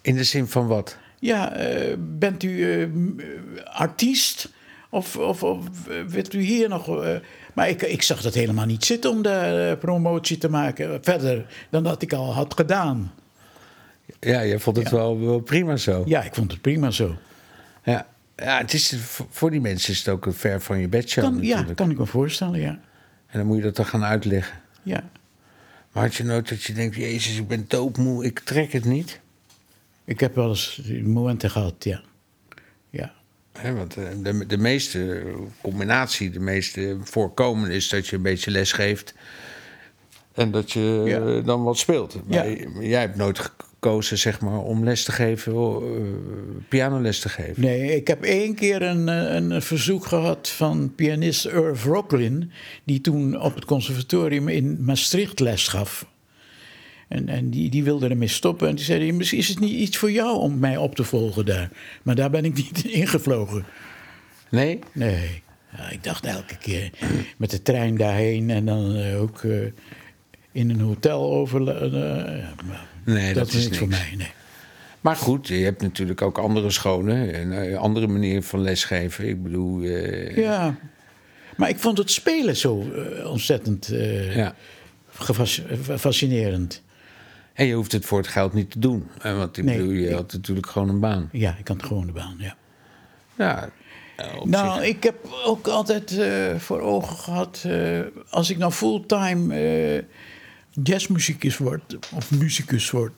In 0.00 0.14
de 0.14 0.24
zin 0.24 0.46
van 0.46 0.66
wat? 0.66 0.96
Ja, 1.18 1.52
eh, 1.52 1.94
bent 1.98 2.42
u 2.42 2.62
eh, 2.62 2.82
eh, 2.82 2.88
artiest? 3.64 4.48
Of, 4.90 5.16
of, 5.16 5.42
of 5.42 5.88
eh, 5.88 6.02
wilt 6.06 6.32
u 6.34 6.40
hier 6.40 6.68
nog. 6.68 7.02
eh, 7.04 7.16
maar 7.54 7.68
ik, 7.68 7.82
ik 7.82 8.02
zag 8.02 8.22
dat 8.22 8.34
helemaal 8.34 8.66
niet 8.66 8.84
zitten 8.84 9.10
om 9.10 9.22
de 9.22 9.68
eh, 9.72 9.78
promotie 9.80 10.38
te 10.38 10.48
maken. 10.48 10.98
Verder 11.04 11.46
dan 11.70 11.82
dat 11.82 12.02
ik 12.02 12.12
al 12.12 12.34
had 12.34 12.54
gedaan. 12.54 13.12
Ja, 14.20 14.40
je 14.40 14.58
vond 14.58 14.76
het 14.76 14.90
wel, 14.90 15.20
wel 15.20 15.40
prima 15.40 15.76
zo. 15.76 16.02
Ja, 16.06 16.22
ik 16.22 16.34
vond 16.34 16.50
het 16.50 16.60
prima 16.60 16.90
zo. 16.90 17.14
Ja. 17.84 18.06
Ja, 18.36 18.58
het 18.58 18.72
is, 18.72 18.94
voor 19.30 19.50
die 19.50 19.60
mensen 19.60 19.92
is 19.92 19.98
het 19.98 20.08
ook 20.08 20.26
een 20.26 20.32
ver 20.34 20.60
van 20.60 20.78
je 20.78 20.88
bedshow 20.88 21.24
Kan, 21.24 21.34
ja, 21.42 21.48
natuurlijk. 21.48 21.76
kan 21.76 21.90
ik 21.90 21.98
me 21.98 22.06
voorstellen, 22.06 22.60
ja. 22.60 22.78
En 23.26 23.38
dan 23.38 23.46
moet 23.46 23.56
je 23.56 23.62
dat 23.62 23.76
dan 23.76 23.86
gaan 23.86 24.04
uitleggen. 24.04 24.58
ja. 24.82 25.08
Maar 25.92 26.04
had 26.04 26.14
je 26.14 26.24
nooit 26.24 26.48
dat 26.48 26.62
je 26.62 26.72
denkt, 26.72 26.96
jezus, 26.96 27.36
ik 27.38 27.48
ben 27.48 27.64
doodmoe, 27.68 28.24
ik 28.24 28.38
trek 28.38 28.72
het 28.72 28.84
niet? 28.84 29.20
Ik 30.04 30.20
heb 30.20 30.34
wel 30.34 30.48
eens 30.48 30.82
momenten 31.04 31.50
gehad, 31.50 31.84
ja. 31.84 32.00
Ja, 32.90 33.12
Want 33.62 33.96
eh, 33.96 34.04
de, 34.22 34.46
de 34.46 34.58
meeste 34.58 35.22
combinatie, 35.62 36.30
de 36.30 36.40
meeste 36.40 36.96
voorkomen 37.02 37.70
is 37.70 37.88
dat 37.88 38.06
je 38.06 38.16
een 38.16 38.22
beetje 38.22 38.50
les 38.50 38.72
geeft. 38.72 39.14
En 40.34 40.50
dat 40.50 40.72
je 40.72 41.02
Ja. 41.04 41.40
dan 41.40 41.62
wat 41.62 41.78
speelt. 41.78 42.16
Ja. 42.28 42.44
Jij 42.80 43.00
hebt 43.00 43.16
nooit 43.16 43.38
gekozen, 43.38 44.18
zeg 44.18 44.40
maar, 44.40 44.58
om 44.58 44.84
les 44.84 45.04
te 45.04 45.12
geven, 45.12 45.54
eh, 45.54 45.80
pianoles 46.68 47.18
te 47.20 47.28
geven. 47.28 47.62
Nee, 47.62 47.96
ik 47.96 48.06
heb 48.06 48.22
één 48.22 48.54
keer 48.54 48.82
een, 48.82 49.08
eh, 49.08 49.34
een 49.34 49.62
verzoek 49.62 50.06
gehad 50.06 50.48
van 50.48 50.92
pianist 50.94 51.44
Irv 51.44 51.84
Rocklin... 51.84 52.50
die 52.84 53.00
toen 53.00 53.40
op 53.40 53.54
het 53.54 53.64
conservatorium 53.64 54.48
in 54.48 54.84
Maastricht 54.84 55.40
les 55.40 55.68
gaf. 55.68 56.06
En, 57.08 57.28
en 57.28 57.50
die, 57.50 57.70
die 57.70 57.84
wilde 57.84 58.08
ermee 58.08 58.28
stoppen. 58.28 58.68
En 58.68 58.74
die 58.74 58.84
zei, 58.84 59.12
misschien 59.12 59.38
is 59.38 59.48
het 59.48 59.60
niet 59.60 59.72
iets 59.72 59.96
voor 59.96 60.10
jou 60.10 60.38
om 60.38 60.58
mij 60.58 60.76
op 60.76 60.94
te 60.94 61.04
volgen 61.04 61.46
daar. 61.46 61.70
Maar 62.02 62.14
daar 62.14 62.30
ben 62.30 62.44
ik 62.44 62.54
niet 62.62 62.84
ingevlogen. 62.84 63.64
Nee? 64.50 64.78
Nee. 64.92 65.42
Ja, 65.76 65.90
ik 65.90 66.04
dacht 66.04 66.26
elke 66.26 66.56
keer 66.56 66.90
met 67.36 67.50
de 67.50 67.62
trein 67.62 67.96
daarheen... 67.96 68.50
en 68.50 68.64
dan 68.64 68.94
eh, 68.94 69.20
ook 69.20 69.42
eh, 69.42 69.58
in 70.52 70.70
een 70.70 70.80
hotel 70.80 71.32
over... 71.32 71.68
eh, 71.68 72.48
Nee, 73.04 73.34
dat 73.34 73.44
dat, 73.44 73.48
is 73.48 73.54
is 73.54 73.64
niks 73.64 73.78
voor 73.78 73.88
mij, 73.88 74.14
nee. 74.16 74.30
Maar 75.00 75.16
goed, 75.16 75.48
je 75.48 75.54
hebt 75.54 75.82
natuurlijk 75.82 76.22
ook 76.22 76.38
andere 76.38 76.70
scholen 76.70 77.34
en 77.34 77.50
een 77.50 77.76
andere 77.76 78.06
manier 78.06 78.42
van 78.42 78.60
lesgeven. 78.60 79.28
Ik 79.28 79.42
bedoel, 79.42 79.82
Ja, 80.34 80.76
maar 81.56 81.68
ik 81.68 81.78
vond 81.78 81.98
het 81.98 82.10
spelen 82.10 82.56
zo 82.56 82.84
ontzettend 83.24 83.88
eh, 83.88 84.36
ja. 84.36 84.54
fascinerend. 85.96 86.82
En 87.56 87.66
je 87.66 87.74
hoeft 87.74 87.92
het 87.92 88.04
voor 88.04 88.18
het 88.18 88.28
geld 88.28 88.52
niet 88.52 88.70
te 88.70 88.78
doen. 88.78 89.06
Want 89.22 89.56
ik 89.56 89.64
Nee, 89.64 89.76
bedoel, 89.76 89.92
je 89.92 90.08
ik- 90.08 90.14
had 90.14 90.32
natuurlijk 90.32 90.66
gewoon 90.66 90.88
een 90.88 91.00
baan. 91.00 91.28
Ja, 91.32 91.56
ik 91.58 91.68
had 91.68 91.82
gewoon 91.82 92.06
de 92.06 92.12
baan, 92.12 92.34
ja. 92.38 92.56
Ja, 93.36 93.68
Nou, 94.44 94.78
zich. 94.80 94.88
ik 94.88 95.02
heb 95.02 95.16
ook 95.44 95.66
altijd 95.68 96.18
eh, 96.18 96.54
voor 96.58 96.80
ogen 96.80 97.16
gehad... 97.16 97.62
eh, 97.66 98.00
als 98.30 98.50
ik 98.50 98.58
nou 98.58 98.72
fulltime 98.72 99.54
eh 99.54 100.02
jazzmuzikus 100.82 101.56
word, 101.56 101.98
of 102.14 102.30
muzikus 102.30 102.90
word... 102.90 103.12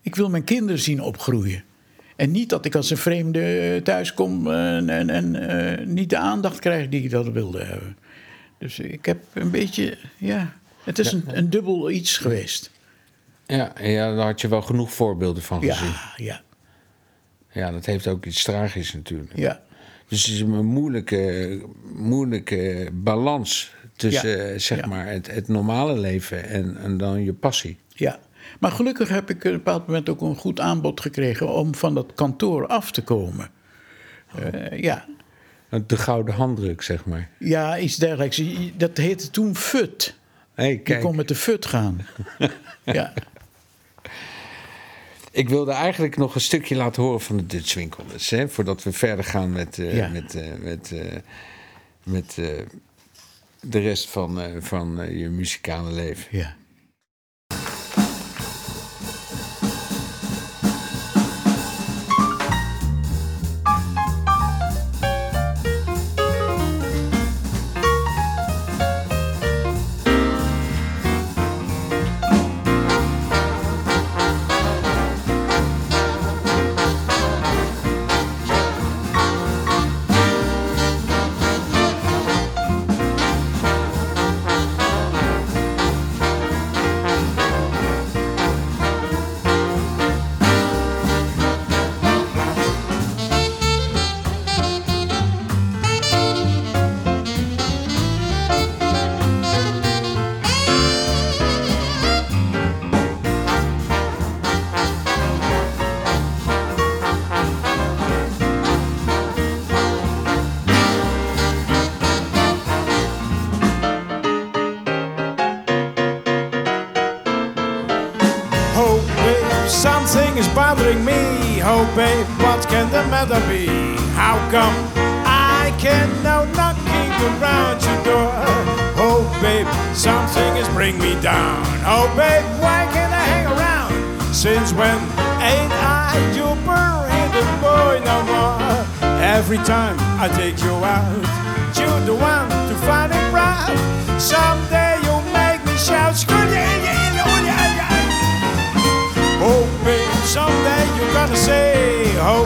ik 0.00 0.14
wil 0.16 0.30
mijn 0.30 0.44
kinderen 0.44 0.80
zien 0.80 1.02
opgroeien. 1.02 1.64
En 2.16 2.30
niet 2.30 2.48
dat 2.48 2.64
ik 2.64 2.74
als 2.74 2.90
een 2.90 2.96
vreemde 2.96 3.80
thuis 3.84 4.14
kom 4.14 4.50
en, 4.50 4.88
en, 4.90 5.10
en 5.10 5.92
niet 5.92 6.10
de 6.10 6.18
aandacht 6.18 6.58
krijg 6.58 6.88
die 6.88 7.02
ik 7.02 7.10
dat 7.10 7.28
wilde 7.28 7.64
hebben. 7.64 7.96
Dus 8.58 8.78
ik 8.78 9.04
heb 9.04 9.18
een 9.32 9.50
beetje, 9.50 9.98
ja... 10.16 10.58
Het 10.96 10.98
is 11.06 11.12
een, 11.12 11.24
een 11.26 11.50
dubbel 11.50 11.90
iets 11.90 12.16
geweest. 12.16 12.70
Ja, 13.46 13.72
ja, 13.80 14.14
daar 14.14 14.26
had 14.26 14.40
je 14.40 14.48
wel 14.48 14.62
genoeg 14.62 14.92
voorbeelden 14.92 15.42
van 15.42 15.60
gezien. 15.62 15.88
Ja, 15.88 16.12
ja, 16.16 16.42
Ja, 17.52 17.70
dat 17.70 17.86
heeft 17.86 18.06
ook 18.06 18.26
iets 18.26 18.42
tragisch 18.42 18.92
natuurlijk. 18.92 19.32
ja. 19.36 19.60
Dus 20.08 20.24
het 20.24 20.34
is 20.34 20.40
een 20.40 20.66
moeilijke, 20.66 21.60
moeilijke 21.94 22.90
balans 22.92 23.74
tussen 23.96 24.28
Ja, 24.28 24.44
eh, 24.44 24.58
zeg 24.58 24.78
ja. 24.78 24.86
maar 24.86 25.06
het, 25.06 25.30
het 25.30 25.48
normale 25.48 25.98
leven 25.98 26.48
en, 26.48 26.76
en 26.76 26.96
dan 26.96 27.24
je 27.24 27.32
passie. 27.32 27.78
Ja, 27.88 28.18
maar 28.60 28.70
gelukkig 28.70 29.08
heb 29.08 29.30
ik 29.30 29.36
op 29.36 29.44
een 29.44 29.52
bepaald 29.52 29.86
moment 29.86 30.08
ook 30.08 30.20
een 30.20 30.36
goed 30.36 30.60
aanbod 30.60 31.00
gekregen 31.00 31.48
om 31.48 31.74
van 31.74 31.94
dat 31.94 32.12
kantoor 32.14 32.66
af 32.66 32.92
te 32.92 33.02
komen. 33.02 33.50
Eh, 34.34 34.80
ja. 34.80 35.04
De 35.86 35.96
gouden 35.96 36.34
handdruk, 36.34 36.82
zeg 36.82 37.04
maar. 37.04 37.28
ja, 37.38 37.78
iets 37.78 37.96
dergelijks. 37.96 38.42
Dat 38.76 38.96
heette 38.96 39.30
toen 39.30 39.56
FUT. 39.56 40.18
Hey, 40.54 40.78
kijk, 40.78 41.00
kon 41.00 41.16
met 41.16 41.28
de 41.28 41.34
FUT 41.34 41.66
gaan. 41.66 42.06
ja. 42.84 43.12
ik 45.30 45.48
wilde 45.48 45.72
eigenlijk 45.72 46.16
nog 46.16 46.34
een 46.34 46.40
stukje 46.40 46.74
laten 46.76 47.02
horen 47.02 47.20
van 47.20 47.36
de 47.36 47.46
Dutch 47.46 47.74
Winkelers. 47.74 48.30
Hè, 48.30 48.48
voordat 48.48 48.82
we 48.82 48.92
verder 48.92 49.24
gaan 49.24 49.52
met, 49.52 49.78
eh, 49.78 49.96
Ja. 49.96 50.08
met, 50.08 50.34
eh, 50.34 50.52
met, 50.58 50.92
eh, 50.92 51.18
met 52.02 52.34
de 53.60 53.78
rest 53.78 54.08
van, 54.08 54.40
van 54.62 55.16
je 55.18 55.28
muzikale 55.28 55.92
leven. 55.92 56.38
ja. 56.38 56.56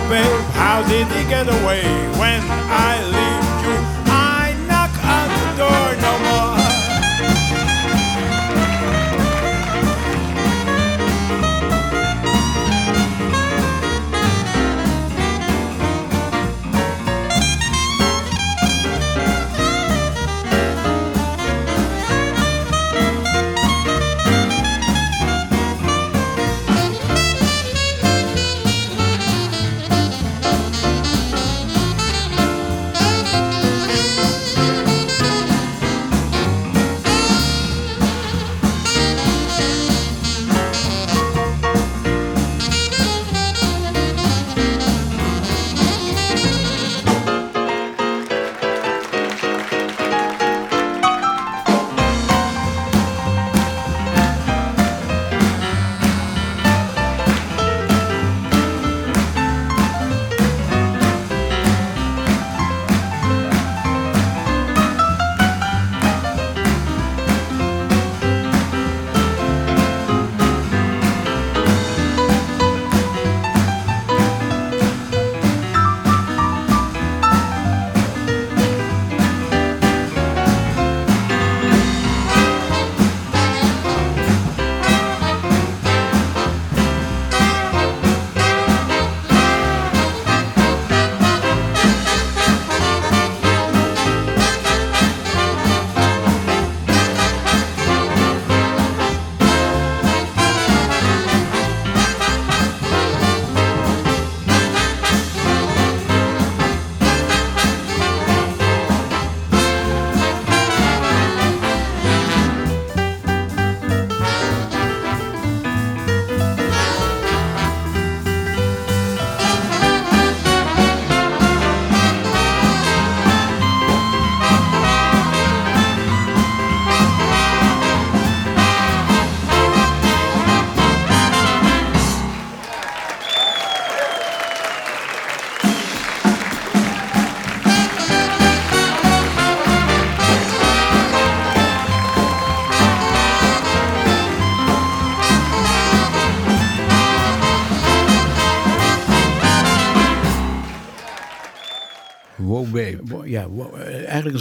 Babe, 0.08 0.40
how 0.52 0.82
did 0.88 1.06
he 1.08 1.24
get 1.28 1.48
away? 1.48 1.82
When 2.18 2.40
I 2.42 3.02
leave 3.04 3.43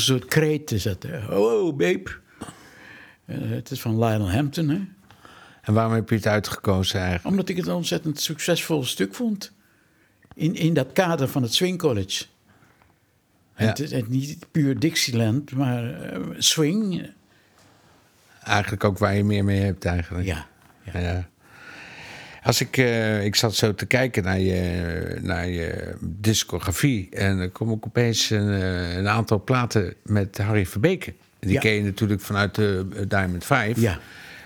soort 0.03 0.25
kreet 0.25 0.69
het. 0.69 1.05
eh. 1.05 1.29
Oh, 1.29 1.65
oh, 1.65 1.75
babe. 1.77 2.11
Eh, 3.25 3.37
het 3.49 3.71
is 3.71 3.81
van 3.81 3.99
Lionel 4.05 4.31
Hampton, 4.31 4.69
hè? 4.69 4.81
En 5.61 5.73
waarom 5.73 5.93
heb 5.93 6.09
je 6.09 6.15
het 6.15 6.27
uitgekozen 6.27 6.99
eigenlijk? 6.99 7.29
Omdat 7.29 7.49
ik 7.49 7.57
het 7.57 7.67
een 7.67 7.73
ontzettend 7.73 8.19
succesvol 8.21 8.83
stuk 8.83 9.15
vond. 9.15 9.51
In, 10.35 10.55
in 10.55 10.73
dat 10.73 10.93
kader 10.93 11.27
van 11.27 11.41
het 11.41 11.53
Swing 11.53 11.77
College. 11.79 12.25
Ja. 13.57 13.65
Het 13.65 13.79
is 13.79 13.91
het 13.91 14.07
niet 14.09 14.45
puur 14.51 14.79
Dixieland, 14.79 15.51
maar 15.51 15.93
eh, 15.93 16.21
swing. 16.37 17.09
Eigenlijk 18.43 18.83
ook 18.83 18.97
waar 18.97 19.15
je 19.15 19.23
meer 19.23 19.43
mee 19.43 19.61
hebt 19.61 19.85
eigenlijk. 19.85 20.25
Ja, 20.25 20.47
ja. 20.93 20.99
Ja. 20.99 21.29
Als 22.43 22.61
ik, 22.61 22.77
eh, 22.77 23.25
ik 23.25 23.35
zat 23.35 23.55
zo 23.55 23.73
te 23.75 23.85
kijken 23.85 24.23
naar 24.23 24.39
je, 24.39 25.17
naar 25.21 25.47
je 25.47 25.95
discografie. 26.01 27.07
En 27.11 27.37
dan 27.37 27.51
kom 27.51 27.71
ik 27.71 27.85
opeens 27.85 28.29
een, 28.29 28.49
eh, 28.49 28.95
een 28.95 29.07
aantal 29.07 29.43
platen 29.43 29.93
met 30.03 30.37
Harry 30.37 30.65
Verbeke. 30.65 31.13
Die 31.39 31.51
Ja. 31.53 31.59
ken 31.59 31.71
je 31.71 31.83
natuurlijk 31.83 32.21
vanuit 32.21 32.55
de 32.55 32.85
eh, 32.95 33.01
Diamond 33.07 33.45
5. 33.45 33.79
Ja. 33.81 33.99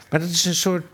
Maar 0.10 0.20
dat 0.20 0.30
is 0.30 0.46
een 0.46 0.56
soort 0.56 0.86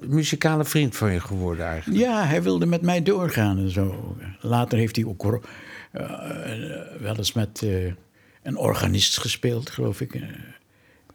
muzikale 0.00 0.64
vriend 0.64 0.96
van 0.96 1.12
je 1.12 1.20
geworden 1.20 1.66
eigenlijk. 1.66 2.00
ja, 2.00 2.24
hij 2.26 2.42
wilde 2.42 2.66
met 2.66 2.82
mij 2.82 3.02
doorgaan 3.02 3.58
en 3.58 3.70
zo. 3.70 4.16
Later 4.40 4.78
heeft 4.78 4.96
hij 4.96 5.04
ook 5.04 5.22
wel 7.00 7.16
eens 7.16 7.32
met 7.32 7.66
een 8.42 8.56
organist 8.56 9.18
gespeeld, 9.18 9.70
geloof 9.70 10.00
ik. 10.00 10.14
Ik 10.14 10.22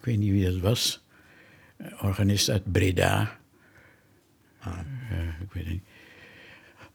weet 0.02 0.18
niet 0.18 0.32
wie 0.32 0.46
dat 0.46 0.60
was. 0.60 1.04
Een 1.78 2.00
organist 2.02 2.50
uit 2.50 2.72
Breda. 2.72 3.40
Eh, 4.64 5.18
ik 5.42 5.52
weet 5.54 5.68
niet. 5.70 5.84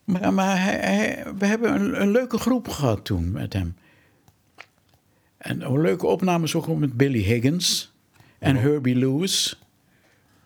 Maar, 0.04 0.32
maar 0.32 0.62
hij, 0.62 0.74
hij- 0.78 1.24
we 1.38 1.46
hebben 1.46 1.74
een, 1.74 2.00
een 2.00 2.10
leuke 2.10 2.38
groep 2.38 2.68
gehad 2.68 3.04
toen 3.04 3.32
met 3.32 3.52
hem. 3.52 3.76
En 5.38 5.64
ook 5.64 5.76
leuke 5.76 6.06
opnames 6.06 6.54
ook 6.54 6.68
met 6.78 6.96
Billy 6.96 7.22
Higgins 7.22 7.92
en 8.38 8.56
Herbie 8.56 8.96
Lewis. 8.96 9.60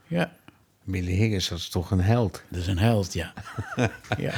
Ja, 0.06 0.32
Billy 0.84 1.12
Higgins 1.12 1.48
was 1.48 1.68
toch 1.68 1.90
een 1.90 2.00
held. 2.00 2.42
dat 2.48 2.60
is 2.60 2.66
een 2.66 2.78
held, 2.78 3.12
ja. 3.12 3.32
ja. 4.18 4.32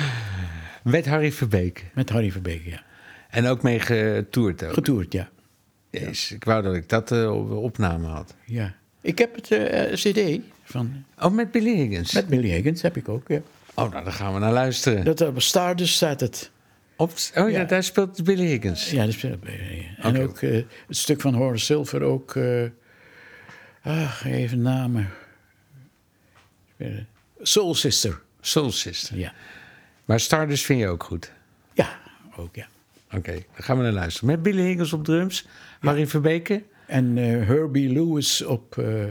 Met 0.83 1.07
Harry 1.07 1.33
Verbeke. 1.33 1.83
Met 1.95 2.11
Harry 2.11 2.31
Verbeek, 2.31 2.65
ja. 2.65 2.83
En 3.31 3.47
ook 3.47 3.63
mee 3.63 3.81
getoerd 3.81 4.65
ook. 4.65 4.73
Getoerd, 4.73 5.13
ja. 5.13 5.29
Jezus, 5.91 6.33
ik 6.33 6.45
wou 6.45 6.63
dat 6.63 6.75
ik 6.75 6.89
dat 6.89 7.13
op 7.13 7.51
opname 7.51 8.07
had. 8.07 8.35
ja. 8.45 8.75
Ik 9.01 9.19
heb 9.19 9.35
het 9.35 9.51
eh, 9.51 9.93
cd 9.93 10.41
van... 10.73 11.05
Oh, 11.19 11.33
met 11.33 11.51
Billy 11.51 11.75
Higgins? 11.77 12.13
Met 12.13 12.27
Billy 12.27 12.51
Higgins 12.51 12.83
heb 12.83 12.97
ik 12.97 13.09
ook, 13.09 13.29
ja. 13.29 13.41
Oh, 13.75 13.91
nou, 13.91 14.05
daar 14.05 14.13
gaan 14.13 14.33
we 14.35 14.39
naar 14.39 14.53
luisteren. 14.53 15.05
Dat 15.05 15.21
op 15.21 15.41
Stardust 15.43 15.95
staat 15.95 16.21
het. 16.21 16.51
Op, 16.97 17.11
oh 17.11 17.17
ja, 17.35 17.47
Ja. 17.59 17.65
daar 17.65 17.83
speelt 17.85 18.25
Billy 18.25 18.47
Higgins. 18.47 18.91
Ja, 18.91 19.05
dat 19.05 19.13
speelt 19.15 19.41
bij. 19.41 19.95
En 19.99 20.15
Oké. 20.17 20.23
ook 20.23 20.39
eh, 20.43 20.63
het 20.87 20.97
stuk 20.97 21.21
van 21.21 21.35
Horace 21.35 21.65
Silver 21.65 22.03
ook... 22.03 22.37
eh 22.37 22.65
ach, 23.83 24.25
even 24.27 24.63
namen. 24.63 25.09
Soul 27.43 27.75
Sister. 27.75 28.21
Soul 28.41 28.71
Sister. 28.73 29.19
Ja. 29.19 29.33
Maar 30.05 30.21
Stardust 30.21 30.65
vind 30.65 30.81
je 30.81 30.89
ook 30.89 31.05
goed. 31.05 31.33
Ja, 31.73 31.99
ook 32.37 32.55
ja. 32.55 32.67
Oké, 33.15 33.33
dan 33.33 33.65
gaan 33.65 33.77
we 33.77 33.83
naar 33.83 33.93
luisteren. 33.93 34.29
Met 34.29 34.43
Billy 34.43 34.63
Higgins 34.67 34.93
op 34.93 35.05
drums, 35.05 35.47
Harry 35.81 36.07
Verbeke 36.07 36.63
En 36.87 37.19
eh, 37.19 37.25
Herbie 37.47 37.93
Lewis 37.93 38.43
op 38.45 38.79
eh, 38.79 39.05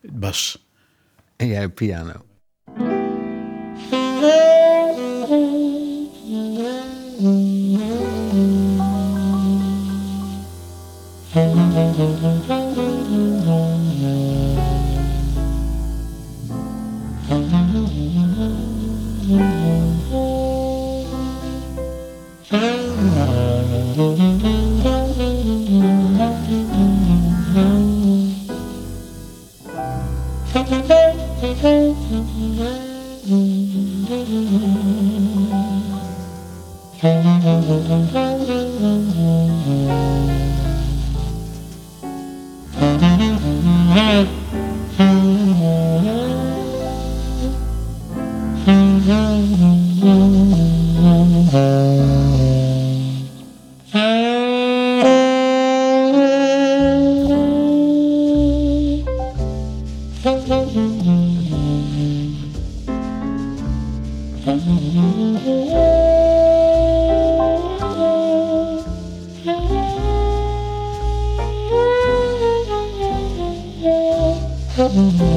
bas. 0.00 0.65
en 1.42 1.46
jij 1.46 1.68
piano. 1.68 2.24
Mm-hmm. 64.46 66.15
Mm-hmm. 74.96 75.36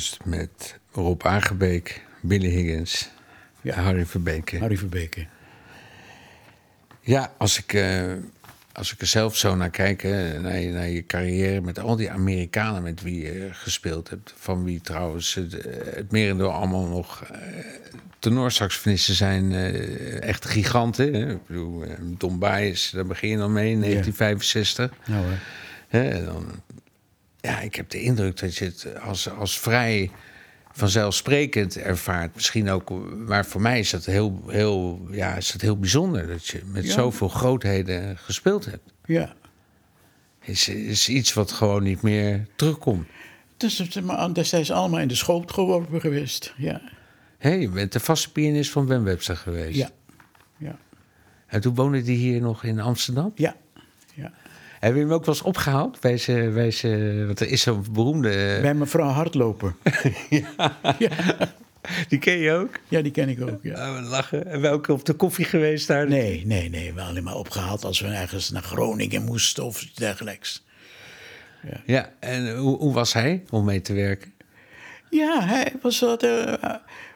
Stardust 0.00 0.24
met 0.24 0.78
Rob 0.92 1.22
Aangebeek, 1.22 2.02
Billy 2.20 2.48
Higgins, 2.48 3.10
Ja. 3.60 3.74
Harry 3.74 4.06
Verbeke. 4.06 4.58
Harry 4.58 4.76
Verbeke. 4.76 5.26
Ja, 7.00 7.32
als 7.38 7.58
ik, 7.58 7.72
eh, 7.72 8.12
als 8.72 8.92
ik 8.92 9.00
er 9.00 9.06
zelf 9.06 9.36
zo 9.36 9.56
naar 9.56 9.70
kijk, 9.70 10.02
hè, 10.02 10.40
naar, 10.40 10.58
je, 10.58 10.70
naar 10.72 10.88
je 10.88 11.06
carrière 11.06 11.60
met 11.60 11.78
al 11.78 11.96
die 11.96 12.10
Amerikanen 12.10 12.82
met 12.82 13.02
wie 13.02 13.22
je 13.22 13.48
gespeeld 13.52 14.10
hebt, 14.10 14.34
van 14.36 14.64
wie 14.64 14.80
trouwens 14.80 15.34
het, 15.34 15.54
eh, 15.54 15.94
het 15.94 16.10
merendeel 16.10 16.52
allemaal 16.52 16.86
nog 16.86 17.22
eh 17.22 17.38
tenorsaxofonisten 18.18 19.14
zijn, 19.14 19.52
echt 20.20 20.44
giganten. 20.44 21.14
Hè? 21.14 21.32
Ik 21.32 21.46
bedoel, 21.46 21.84
Don 22.00 22.38
Baez, 22.38 22.90
daar 22.90 23.06
begin 23.06 23.28
je 23.28 23.36
dan 23.36 23.52
mee 23.52 23.70
in 23.70 23.80
1965. 23.80 24.90
Nou, 25.06 25.24
hè. 25.26 25.36
Hè, 25.98 26.24
dan, 26.24 26.62
ja, 27.42 27.60
ik 27.60 27.74
heb 27.74 27.90
de 27.90 28.02
indruk 28.02 28.40
dat 28.40 28.56
je 28.56 28.64
het 28.64 29.00
als, 29.00 29.30
als 29.30 29.58
vrij 29.58 30.10
vanzelfsprekend 30.72 31.76
ervaart. 31.76 32.34
Misschien 32.34 32.70
ook, 32.70 32.90
maar 33.26 33.46
voor 33.46 33.60
mij 33.60 33.78
is 33.78 33.90
dat 33.90 34.04
heel, 34.04 34.42
heel, 34.46 35.06
ja, 35.10 35.34
is 35.36 35.52
dat 35.52 35.60
heel 35.60 35.78
bijzonder 35.78 36.26
dat 36.26 36.46
je 36.46 36.62
met 36.64 36.84
Ja. 36.86 36.92
zoveel 36.92 37.28
grootheden 37.28 38.18
gespeeld 38.18 38.64
hebt. 38.64 38.92
Ja. 39.04 39.34
Is, 40.40 40.68
is 40.68 41.08
iets 41.08 41.32
wat 41.32 41.52
gewoon 41.52 41.82
niet 41.82 42.02
meer 42.02 42.46
terugkomt. 42.56 43.06
Dus 43.56 43.78
het 43.78 43.96
is 43.96 44.02
destijds 44.32 44.70
allemaal 44.70 45.00
in 45.00 45.08
de 45.08 45.14
schoot 45.14 45.52
geworpen 45.52 46.00
geweest. 46.00 46.54
Ja. 46.56 46.80
Hé, 47.38 47.50
je 47.50 47.68
bent 47.68 47.92
de 47.92 48.00
vaste 48.00 48.32
pianist 48.32 48.70
van 48.70 48.86
Ben 48.86 49.04
Webster 49.04 49.36
geweest. 49.36 49.78
Ja. 49.78 49.90
Ja. 50.58 50.78
En 51.46 51.60
toen 51.60 51.74
woonde 51.74 52.02
die 52.02 52.16
hier 52.16 52.40
nog 52.40 52.64
in 52.64 52.80
Amsterdam. 52.80 53.32
Ja. 53.34 53.56
Ja. 54.82 54.88
Heb 54.88 54.94
je 54.96 55.00
hem 55.00 55.12
ook 55.12 55.24
wel 55.24 55.34
eens 55.34 55.44
opgehaald? 55.44 56.00
Bij 56.00 56.18
zijn, 56.18 56.54
bij 56.54 56.70
zijn, 56.70 57.26
want 57.26 57.40
er 57.40 57.48
is 57.48 57.62
zo'n 57.62 57.84
beroemde... 57.92 58.28
eh, 58.30 58.62
Bij 58.62 58.74
mevrouw 58.74 59.08
Hardloper. 59.08 59.74
die 62.08 62.18
ken 62.18 62.38
je 62.38 62.52
ook? 62.52 62.78
Ja, 62.88 63.02
die 63.02 63.12
ken 63.12 63.28
ik 63.28 63.40
ook. 63.42 63.58
Ja. 63.62 63.90
Oh, 63.98 64.08
lachen. 64.10 64.46
En 64.46 64.60
welke 64.60 64.92
op 64.92 65.04
de 65.04 65.12
koffie 65.12 65.44
geweest 65.44 65.86
daar? 65.86 66.08
Nee, 66.08 66.46
nee, 66.46 66.68
nee. 66.70 66.92
Wel 66.94 67.04
alleen 67.06 67.22
maar 67.24 67.36
opgehaald 67.36 67.84
als 67.84 68.00
we 68.00 68.06
ergens 68.08 68.50
naar 68.50 68.62
Groningen 68.62 69.24
moesten 69.24 69.64
of 69.64 69.84
dergelijks. 69.94 70.64
Ja, 71.86 72.12
en 72.20 72.56
hoe, 72.56 72.78
hoe 72.78 72.92
was 72.92 73.12
hij 73.12 73.42
om 73.50 73.64
mee 73.64 73.80
te 73.80 73.92
werken? 73.92 74.32
Ja, 75.10 75.44
hij 75.46 75.72
was 75.82 76.00
wat, 76.00 76.22
eh, 76.22 76.54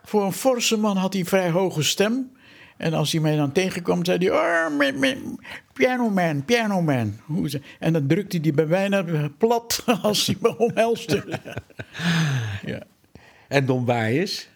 voor 0.05 0.25
een 0.25 0.33
forse 0.33 0.77
man 0.77 0.97
had 0.97 1.13
hij 1.13 1.23
een 1.23 1.29
vrij 1.29 1.51
hoge 1.51 1.83
stem. 1.83 2.31
En 2.77 2.95
als 2.95 3.13
hij 3.13 3.21
mij 3.21 3.37
dan 3.37 3.53
tegenkwam, 3.53 4.05
zei 4.05 4.19
hij... 4.19 4.31
Oh, 4.31 4.77
me- 4.77 4.93
me- 4.93 5.35
piano 5.73 6.11
man, 6.11 6.45
piano 6.45 6.83
man. 6.83 7.19
En 7.79 7.93
dan 7.93 8.07
drukte 8.07 8.39
hij 8.43 8.53
bij 8.53 8.67
bijna 8.67 9.05
plat 9.39 9.83
als 10.03 10.27
hij 10.27 10.37
me 10.41 10.59
omhelste. 10.59 11.25
ja. 12.73 12.83
En 13.49 13.67
Don 13.67 13.85
Baez? 13.85 14.47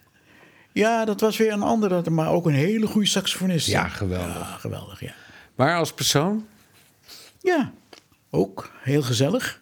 ja, 0.71 1.05
dat 1.05 1.21
was 1.21 1.37
weer 1.37 1.51
een 1.51 1.61
andere, 1.61 2.09
maar 2.09 2.29
ook 2.29 2.45
een 2.45 2.53
hele 2.53 2.87
goede 2.87 3.07
saxofonist. 3.07 3.67
Ja, 3.67 3.87
geweldig. 3.87 4.35
Ja, 4.35 4.43
geweldig, 4.43 4.99
ja. 4.99 5.13
Maar 5.55 5.75
als 5.75 5.93
persoon? 5.93 6.47
Ja, 7.39 7.71
ook 8.29 8.71
heel 8.81 9.01
gezellig. 9.01 9.61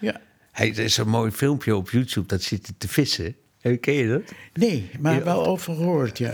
Ja. 0.00 0.20
Hey, 0.52 0.68
er 0.70 0.78
is 0.78 0.96
een 0.96 1.08
mooi 1.08 1.30
filmpje 1.30 1.76
op 1.76 1.90
YouTube 1.90 2.26
dat 2.26 2.42
zit 2.42 2.66
hij 2.66 2.74
te 2.78 2.88
vissen. 2.88 3.36
Ken 3.80 3.94
je 3.94 4.08
dat? 4.08 4.32
Nee, 4.52 4.90
maar 5.00 5.24
wel 5.24 5.46
over 5.46 5.74
gehoord, 5.74 6.18
ja. 6.18 6.32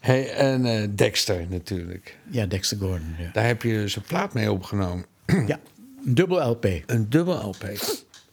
Hey, 0.00 0.34
en 0.34 0.64
eh, 0.64 0.88
Dexter 0.94 1.46
natuurlijk. 1.48 2.16
Ja, 2.30 2.46
Dexter 2.46 2.78
Gordon, 2.78 3.14
ja. 3.18 3.30
Daar 3.32 3.46
heb 3.46 3.62
je 3.62 3.72
dus 3.72 3.96
een 3.96 4.02
plaat 4.02 4.34
mee 4.34 4.52
opgenomen. 4.52 5.04
Ja, 5.46 5.60
een 6.04 6.14
dubbel 6.14 6.50
LP. 6.50 6.66
Een 6.86 7.10
dubbel 7.10 7.48
LP. 7.48 7.64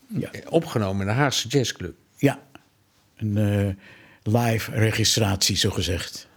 Ja. 0.08 0.30
Opgenomen 0.49 1.01
in 1.01 1.08
de 1.08 1.13
Haagse 1.13 1.47
Jazzclub. 1.47 1.95
Ja, 2.17 2.39
een 3.15 3.38
eh, 3.38 4.34
live 4.34 4.71
registratie, 4.71 5.56
zogezegd. 5.56 6.27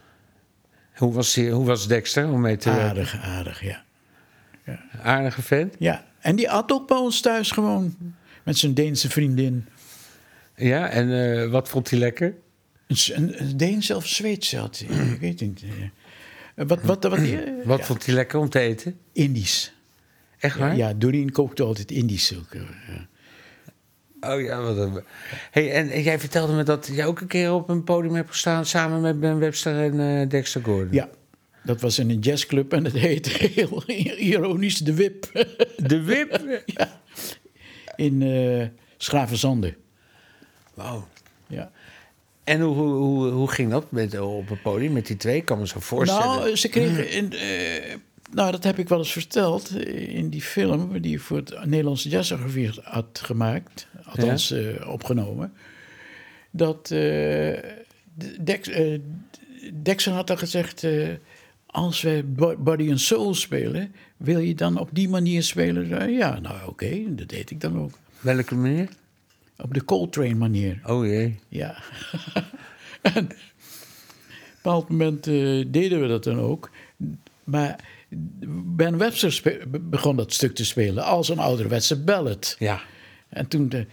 Hoe 0.94 1.12
was, 1.12 1.34
die, 1.34 1.50
hoe 1.50 1.66
was 1.66 1.86
Dexter 1.86 2.28
om 2.28 2.40
mee 2.40 2.56
te 2.56 2.70
werken? 2.70 2.86
Aardig, 2.86 3.20
aardig, 3.22 3.62
ja. 3.62 3.84
Aardige 5.02 5.42
vent? 5.42 5.74
Ja, 5.78 6.04
en 6.20 6.36
die 6.36 6.50
at 6.50 6.72
ook 6.72 6.88
bij 6.88 6.96
ons 6.96 7.20
thuis 7.20 7.50
gewoon. 7.50 7.96
Met 8.42 8.58
zijn 8.58 8.74
Deense 8.74 9.10
vriendin. 9.10 9.66
Ja, 10.56 10.88
en 10.88 11.38
eh, 11.40 11.50
wat 11.50 11.68
vond 11.68 11.90
hij 11.90 11.98
lekker? 11.98 12.34
Een, 12.90 12.96
S- 12.96 13.08
een, 13.12 13.40
een 13.42 13.56
Deense 13.56 13.96
of 13.96 14.06
Zweedse 14.06 14.56
had 14.58 14.82
hij, 14.86 14.96
ik 15.12 15.20
weet 15.20 15.40
niet. 15.40 15.62
eh. 15.62 16.66
Wat, 16.66 16.82
wat, 16.82 17.02
wat, 17.04 17.18
eh, 17.18 17.38
Wat 17.64 17.78
ja, 17.78 17.84
vond 17.84 18.06
hij 18.06 18.14
lekker 18.14 18.38
om 18.38 18.48
te 18.48 18.58
eten? 18.58 18.98
Indisch. 19.12 19.72
Echt 20.38 20.54
Ja, 20.54 20.60
waar? 20.60 20.76
ja, 20.76 20.92
Doreen 20.94 21.32
kookte 21.32 21.62
altijd 21.62 21.90
Indisch 21.90 22.36
ook. 22.38 22.54
eh, 22.54 22.60
ja. 22.88 23.08
Oh 24.34 24.40
ja, 24.40 24.60
wat 24.62 24.76
een... 24.76 25.02
Hey, 25.50 25.72
en, 25.72 25.90
en 25.90 26.02
jij 26.02 26.18
vertelde 26.18 26.52
me 26.52 26.62
dat 26.62 26.88
jij 26.92 27.06
ook 27.06 27.20
een 27.20 27.26
keer 27.26 27.52
op 27.52 27.68
een 27.68 27.84
podium 27.84 28.14
hebt 28.14 28.28
gestaan... 28.30 28.66
samen 28.66 29.00
met 29.00 29.20
Ben 29.20 29.38
Webster 29.38 29.92
en 29.92 30.20
eh, 30.20 30.28
Dexter 30.28 30.62
Gordon. 30.64 30.92
Ja, 30.92 31.08
dat 31.64 31.80
was 31.80 31.98
in 31.98 32.10
een 32.10 32.18
jazzclub 32.18 32.72
en 32.72 32.82
dat 32.82 32.92
heette 32.92 33.30
heel 33.54 33.82
ironisch 34.18 34.78
De 34.78 34.94
Wip. 34.94 35.30
De 35.76 36.02
Wip? 36.02 36.40
ja. 36.66 37.00
In 37.96 38.22
eh 38.22 38.66
Schravenzande. 38.96 39.76
Wauw. 40.74 41.08
Ja. 42.50 42.56
En 42.56 42.60
hoe, 42.60 42.74
hoe, 42.76 42.92
hoe, 42.94 43.28
hoe 43.30 43.50
ging 43.50 43.70
dat 43.70 43.90
met, 43.90 44.20
op 44.20 44.50
een 44.50 44.60
podium 44.62 44.92
met 44.92 45.06
die 45.06 45.16
twee? 45.16 45.36
Ik 45.36 45.44
kan 45.44 45.58
me 45.58 45.66
zo 45.66 45.80
voorstellen. 45.80 46.36
Nou, 46.38 46.56
ze 46.56 46.68
kregen. 46.68 47.10
In, 47.10 47.32
eh, 47.32 47.94
nou, 48.32 48.50
dat 48.50 48.64
heb 48.64 48.78
ik 48.78 48.88
wel 48.88 48.98
eens 48.98 49.12
verteld. 49.12 49.76
eh, 49.76 50.14
In 50.16 50.28
die 50.28 50.42
film 50.42 51.00
die 51.00 51.20
voor 51.20 51.36
het 51.36 51.64
Nederlandse 51.64 52.08
Jazzarchief 52.08 52.76
had 52.82 53.20
gemaakt. 53.24 53.86
Althans, 54.04 54.50
eh, 54.50 54.90
opgenomen. 54.90 55.52
Dat. 56.50 56.90
eh, 56.90 57.58
Dex, 58.42 58.68
eh, 58.68 60.14
had 60.14 60.26
dan 60.26 60.38
gezegd. 60.38 60.84
eh, 60.84 61.08
als 61.66 62.00
wij 62.02 62.26
Bo- 62.26 62.56
Body 62.58 62.90
and 62.90 63.00
Soul 63.00 63.34
spelen, 63.34 63.94
wil 64.16 64.38
je 64.38 64.54
dan 64.54 64.78
op 64.78 64.88
die 64.92 65.08
manier 65.08 65.42
spelen? 65.42 66.00
Eh, 66.00 66.16
ja, 66.18 66.38
nou 66.40 66.68
oké, 66.68 67.14
dat 67.14 67.28
deed 67.28 67.50
ik 67.50 67.60
dan 67.60 67.78
ook. 67.78 67.98
Welke 68.20 68.54
manier? 68.54 68.88
Op 69.62 69.74
de 69.74 69.84
Coltrane 69.84 70.34
manier. 70.34 70.80
Oh 70.84 71.06
jee. 71.06 71.38
Ja. 71.48 71.74
en 73.02 73.24
op 73.24 73.30
een 73.30 73.36
bepaald 74.62 74.88
moment 74.88 75.26
eh, 75.26 75.64
deden 75.66 76.00
we 76.00 76.06
dat 76.06 76.24
dan 76.24 76.38
ook. 76.38 76.70
Maar 77.44 77.76
Ben 78.76 78.98
Webster 78.98 79.62
begon 79.80 80.16
dat 80.16 80.32
stuk 80.32 80.54
te 80.54 80.64
spelen 80.64 81.04
als 81.04 81.28
een 81.28 81.38
ouderwetse 81.38 82.00
ballad. 82.00 82.56
Ja. 82.58 82.80
En 83.28 83.48
toen 83.48 83.68
de, 83.68 83.86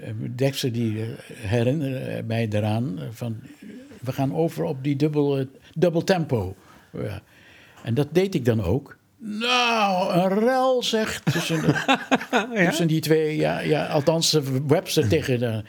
eh, 0.00 0.10
Dexter 0.34 0.72
die 0.72 1.02
eh, 1.02 1.08
herinnerde 1.36 2.22
mij 2.26 2.48
eh, 2.48 2.82
van... 3.10 3.36
we 4.00 4.12
gaan 4.12 4.34
over 4.34 4.64
op 4.64 4.84
die 4.84 4.96
dubbel, 4.96 5.46
dubbel 5.74 6.04
tempo. 6.04 6.56
Ja. 6.90 7.22
En 7.82 7.94
dat 7.94 8.08
deed 8.12 8.34
ik 8.34 8.44
dan 8.44 8.62
ook. 8.62 8.96
Nou, 9.26 10.12
een 10.14 10.38
rel 10.38 10.82
zegt 10.82 11.32
tussen, 11.32 11.60
de- 11.62 11.98
tussen 12.66 12.86
die 12.86 13.00
twee. 13.00 13.36
Ja, 13.36 13.60
ja, 13.60 13.86
althans, 13.86 14.34
eh, 14.34 14.42
Webster 14.66 15.08
tegen 15.08 15.38
de... 15.38 15.62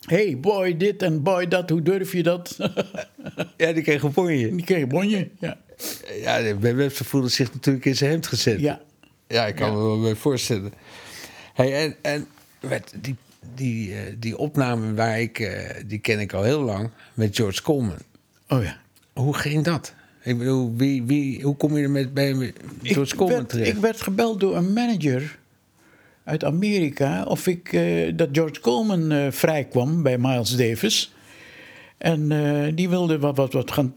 hey, 0.00 0.38
boy 0.40 0.76
dit 0.76 1.02
en 1.02 1.22
boy 1.22 1.48
dat, 1.48 1.70
hoe 1.70 1.82
durf 1.82 2.12
je 2.12 2.22
dat? 2.22 2.56
Ja, 3.56 3.72
die 3.72 3.82
kreeg 3.82 4.02
een 4.02 4.12
bonje. 4.12 4.54
Die 4.56 4.64
kreeg 4.64 4.82
een 4.82 4.88
bonje, 4.88 5.28
ja. 5.38 5.56
Ja, 6.22 6.54
bij 6.54 6.74
Webster 6.74 7.04
voelde 7.04 7.28
zich 7.28 7.52
natuurlijk 7.54 7.84
in 7.84 7.96
zijn 7.96 8.10
hemd 8.10 8.26
gezet. 8.26 8.60
Ja, 8.60 8.80
Ja, 9.28 9.46
ik 9.46 9.54
kan 9.54 9.68
Ja. 9.70 9.76
me 9.76 9.82
wel 9.82 10.00
bij 10.00 10.14
voorstellen. 10.14 10.72
Hey, 11.54 11.74
en 11.84 11.96
en 12.02 12.26
die, 13.00 13.16
die, 13.54 13.94
eh, 13.94 14.00
die 14.18 14.36
opname 14.38 14.94
waar 14.94 15.20
ik, 15.20 15.38
eh, 15.38 15.74
die 15.86 15.98
ken 15.98 16.20
ik 16.20 16.32
al 16.32 16.42
heel 16.42 16.60
lang, 16.62 16.90
met 17.14 17.36
George 17.36 17.62
Coleman. 17.62 17.98
oh 18.48 18.62
ja. 18.62 18.76
Hoe 19.12 19.34
ging 19.34 19.64
dat? 19.64 19.94
Ik 20.22 20.38
bedoel, 20.38 20.74
wie, 20.76 21.02
wie, 21.02 21.42
hoe 21.42 21.56
kom 21.56 21.76
je 21.76 21.82
er 21.82 21.90
met, 21.90 22.14
bij 22.14 22.52
George 22.82 23.16
Coleman 23.16 23.46
terecht? 23.46 23.68
ik 23.68 23.76
werd 23.76 24.00
gebeld 24.00 24.40
door 24.40 24.56
een 24.56 24.72
manager 24.72 25.38
uit 26.24 26.44
Amerika 26.44 27.24
of 27.24 27.46
ik, 27.46 27.72
eh, 27.72 28.12
dat 28.16 28.28
George 28.32 28.60
Coleman 28.60 29.12
eh 29.12 29.26
vrijkwam 29.30 30.02
bij 30.02 30.18
Miles 30.18 30.56
Davis. 30.56 31.12
En 31.98 32.32
eh, 32.32 32.72
die 32.74 32.88
wilde 32.88 33.18
wat, 33.18 33.36
wat, 33.36 33.52
wat 33.52 33.70
gaan. 33.70 33.94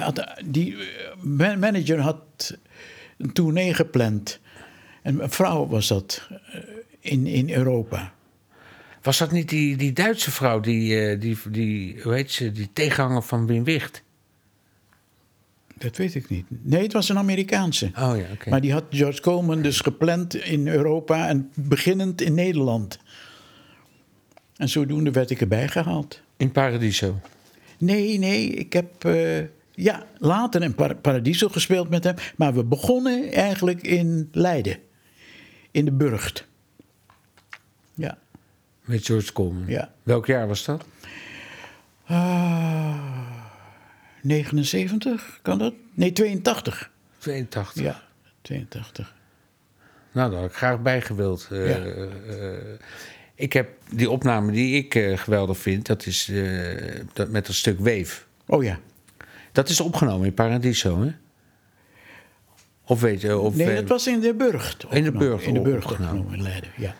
had, 0.00 0.26
die 0.44 0.76
man- 1.20 1.58
manager 1.58 2.00
had 2.00 2.56
een 3.18 3.32
tournee 3.32 3.74
gepland. 3.74 4.40
En 5.02 5.22
een 5.22 5.30
vrouw 5.30 5.66
was 5.66 5.88
dat 5.88 6.28
in, 7.00 7.26
in 7.26 7.50
Europa. 7.50 8.14
Was 9.02 9.18
dat 9.18 9.32
niet 9.32 9.48
die, 9.48 9.76
die 9.76 9.92
Duitse 9.92 10.30
vrouw, 10.30 10.60
die, 10.60 11.18
die, 11.18 11.38
die, 11.50 12.02
hoe 12.02 12.14
heet 12.14 12.30
ze, 12.30 12.52
die 12.52 12.70
tegenhanger 12.72 13.22
van 13.22 13.46
Wim 13.46 13.64
Wicht? 13.64 14.02
Dat 15.78 15.96
weet 15.96 16.14
ik 16.14 16.28
niet. 16.28 16.44
Nee, 16.48 16.82
het 16.82 16.92
was 16.92 17.08
een 17.08 17.18
Amerikaanse. 17.18 17.86
Oh 17.86 18.16
ja, 18.16 18.26
oké. 18.32 18.50
Maar 18.50 18.60
die 18.60 18.72
had 18.72 18.84
George 18.90 19.20
Coleman 19.20 19.62
dus 19.62 19.80
gepland 19.80 20.34
in 20.36 20.68
Europa 20.68 21.28
en 21.28 21.50
beginnend 21.54 22.20
in 22.20 22.34
Nederland. 22.34 22.98
En 24.56 24.68
zodoende 24.68 25.10
werd 25.10 25.30
ik 25.30 25.40
erbij 25.40 25.68
gehaald. 25.68 26.20
In 26.36 26.52
Paradiso. 26.52 27.20
Nee, 27.78 28.18
nee, 28.18 28.46
ik 28.48 28.72
heb 28.72 29.04
eh, 29.04 29.38
ja, 29.74 30.06
later 30.18 30.62
in 30.62 30.74
Par- 30.74 30.96
Paradiso 30.96 31.48
gespeeld 31.48 31.88
met 31.88 32.04
hem. 32.04 32.14
Maar 32.36 32.54
we 32.54 32.64
begonnen 32.64 33.32
eigenlijk 33.32 33.82
in 33.82 34.28
Leiden. 34.32 34.78
In 35.70 35.84
de 35.84 35.92
Burgt. 35.92 36.46
Ja. 37.94 38.18
Met 38.84 39.04
George 39.06 39.32
Coleman. 39.32 39.64
Ja. 39.66 39.92
Welk 40.02 40.26
jaar 40.26 40.48
was 40.48 40.64
dat? 40.64 40.84
Ah, 42.06 42.96
79, 44.26 45.38
kan 45.42 45.58
dat? 45.58 45.74
Nee, 45.94 46.12
82. 46.12 46.90
82. 47.18 47.82
Ja, 47.82 48.02
82. 48.42 49.14
Nou, 50.12 50.30
daar 50.30 50.40
had 50.40 50.50
ik 50.50 50.56
graag 50.56 50.80
bij 50.82 51.00
gewild. 51.00 51.48
Eh, 51.50 51.68
Ja. 51.68 51.84
eh, 51.84 52.52
ik 53.34 53.52
heb 53.52 53.68
die 53.90 54.10
opname 54.10 54.52
die 54.52 54.76
ik 54.76 54.94
eh, 54.94 55.18
geweldig 55.18 55.58
vind, 55.58 55.86
dat 55.86 56.06
is 56.06 56.28
eh, 56.28 57.00
dat 57.12 57.28
met 57.30 57.46
dat 57.46 57.54
stuk 57.54 57.78
Weef. 57.80 58.26
Oh 58.46 58.62
ja. 58.64 58.78
Dat 59.52 59.68
is 59.68 59.80
opgenomen 59.80 60.26
in 60.26 60.34
Paradiso, 60.34 61.02
hè? 61.02 61.10
Of 62.84 63.00
weet 63.00 63.20
je, 63.20 63.38
of, 63.38 63.54
Nee, 63.56 63.68
eh, 63.70 63.74
dat 63.76 63.88
was 63.88 64.06
in 64.06 64.20
de 64.20 64.34
Burgt. 64.34 64.84
In 64.90 65.04
de. 65.04 65.12
Burgt 65.12 65.44
In 65.46 65.54
de 65.54 65.60
Burgt 65.60 65.90
opgenomen 65.90 66.34
in 66.34 66.42
Leiden, 66.42 66.70
ja. 66.76 66.94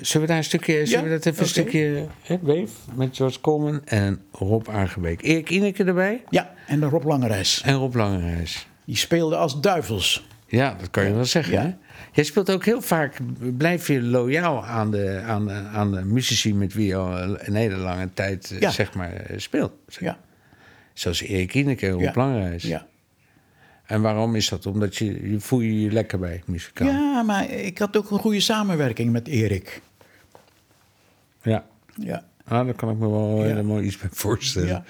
Zullen 0.00 0.26
we 0.26 0.26
daar 0.26 0.36
een 0.36 0.44
stukje, 0.44 0.86
zullen 0.86 1.04
we 1.04 1.10
dat 1.10 1.26
even 1.26 1.42
een 1.42 1.48
stukje, 1.48 2.06
hè, 2.22 2.38
Weef, 2.42 2.70
met 2.94 3.16
George 3.16 3.40
Coleman 3.40 3.80
en 3.84 4.20
Rob 4.32 4.68
Aangebeek. 4.68 5.22
Erik 5.22 5.50
Ineke 5.50 5.84
erbij 5.84 6.22
Ja, 6.30 6.54
en 6.66 6.84
Rob 6.88 7.04
Langerijs. 7.04 7.62
en 7.64 7.74
Rob 7.74 7.94
Langerijs. 7.94 8.66
Die 8.84 8.96
speelde 8.96 9.36
als 9.36 9.60
duivels. 9.60 10.26
Ja, 10.46 10.76
dat 10.80 10.90
kan 10.90 11.04
je 11.06 11.12
wel 11.14 11.24
zeggen. 11.24 11.52
Ja. 11.54 11.62
Hè? 11.62 11.74
Jij 12.12 12.24
speelt 12.24 12.50
ook 12.50 12.64
heel 12.64 12.82
vaak, 12.82 13.16
blijf 13.56 13.86
je 13.86 14.02
loyaal 14.02 14.64
aan 14.64 14.90
de, 14.90 15.20
aan 15.26 15.46
de, 15.46 15.52
aan 15.52 15.92
de 15.92 16.04
muzici 16.04 16.54
met 16.54 16.74
wie 16.74 16.86
je 16.86 16.94
al 16.96 17.38
een 17.38 17.54
hele 17.54 17.76
lange 17.76 18.08
tijd 18.14 18.56
Ja. 18.60 18.70
zeg 18.70 18.94
maar, 18.94 19.12
speelt. 19.36 19.72
Ja, 19.86 20.18
Zoals 20.92 21.22
Erik 21.22 21.54
Ineke 21.54 21.86
en 21.86 21.92
Rob. 21.92 22.16
Langerijs. 22.16 22.62
ja. 22.62 22.86
En 23.86 24.00
waarom 24.00 24.34
is 24.34 24.48
dat? 24.48 24.66
Omdat 24.66 24.96
je, 24.96 25.30
je 25.30 25.40
voel 25.40 25.60
je 25.60 25.80
je 25.80 25.90
lekker 25.90 26.18
bij 26.18 26.42
muzikaal. 26.46 26.86
ja, 26.88 27.22
maar 27.22 27.50
ik 27.50 27.78
had 27.78 27.96
ook 27.96 28.10
een 28.10 28.18
goede 28.18 28.40
samenwerking 28.40 29.12
met 29.12 29.28
Erik. 29.28 29.82
ja. 31.42 31.64
Ja, 31.94 32.24
Ah, 32.48 32.64
daar 32.64 32.74
kan 32.74 32.90
ik 32.90 32.96
me 32.98 33.08
wel 33.10 33.42
helemaal 33.42 33.80
iets 33.80 33.98
bij 33.98 34.08
voorstellen. 34.12 34.68
ja. 34.68 34.84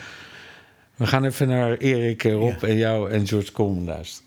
We 0.96 1.06
gaan 1.06 1.24
even 1.24 1.48
naar 1.48 1.76
Erik, 1.76 2.24
eh, 2.24 2.32
Rob 2.32 2.61
Ja. 2.61 2.68
en 2.68 2.76
jou 2.76 3.11
en 3.11 3.26
George 3.26 3.52
Coleman 3.52 3.85
luisteren. 3.85 4.24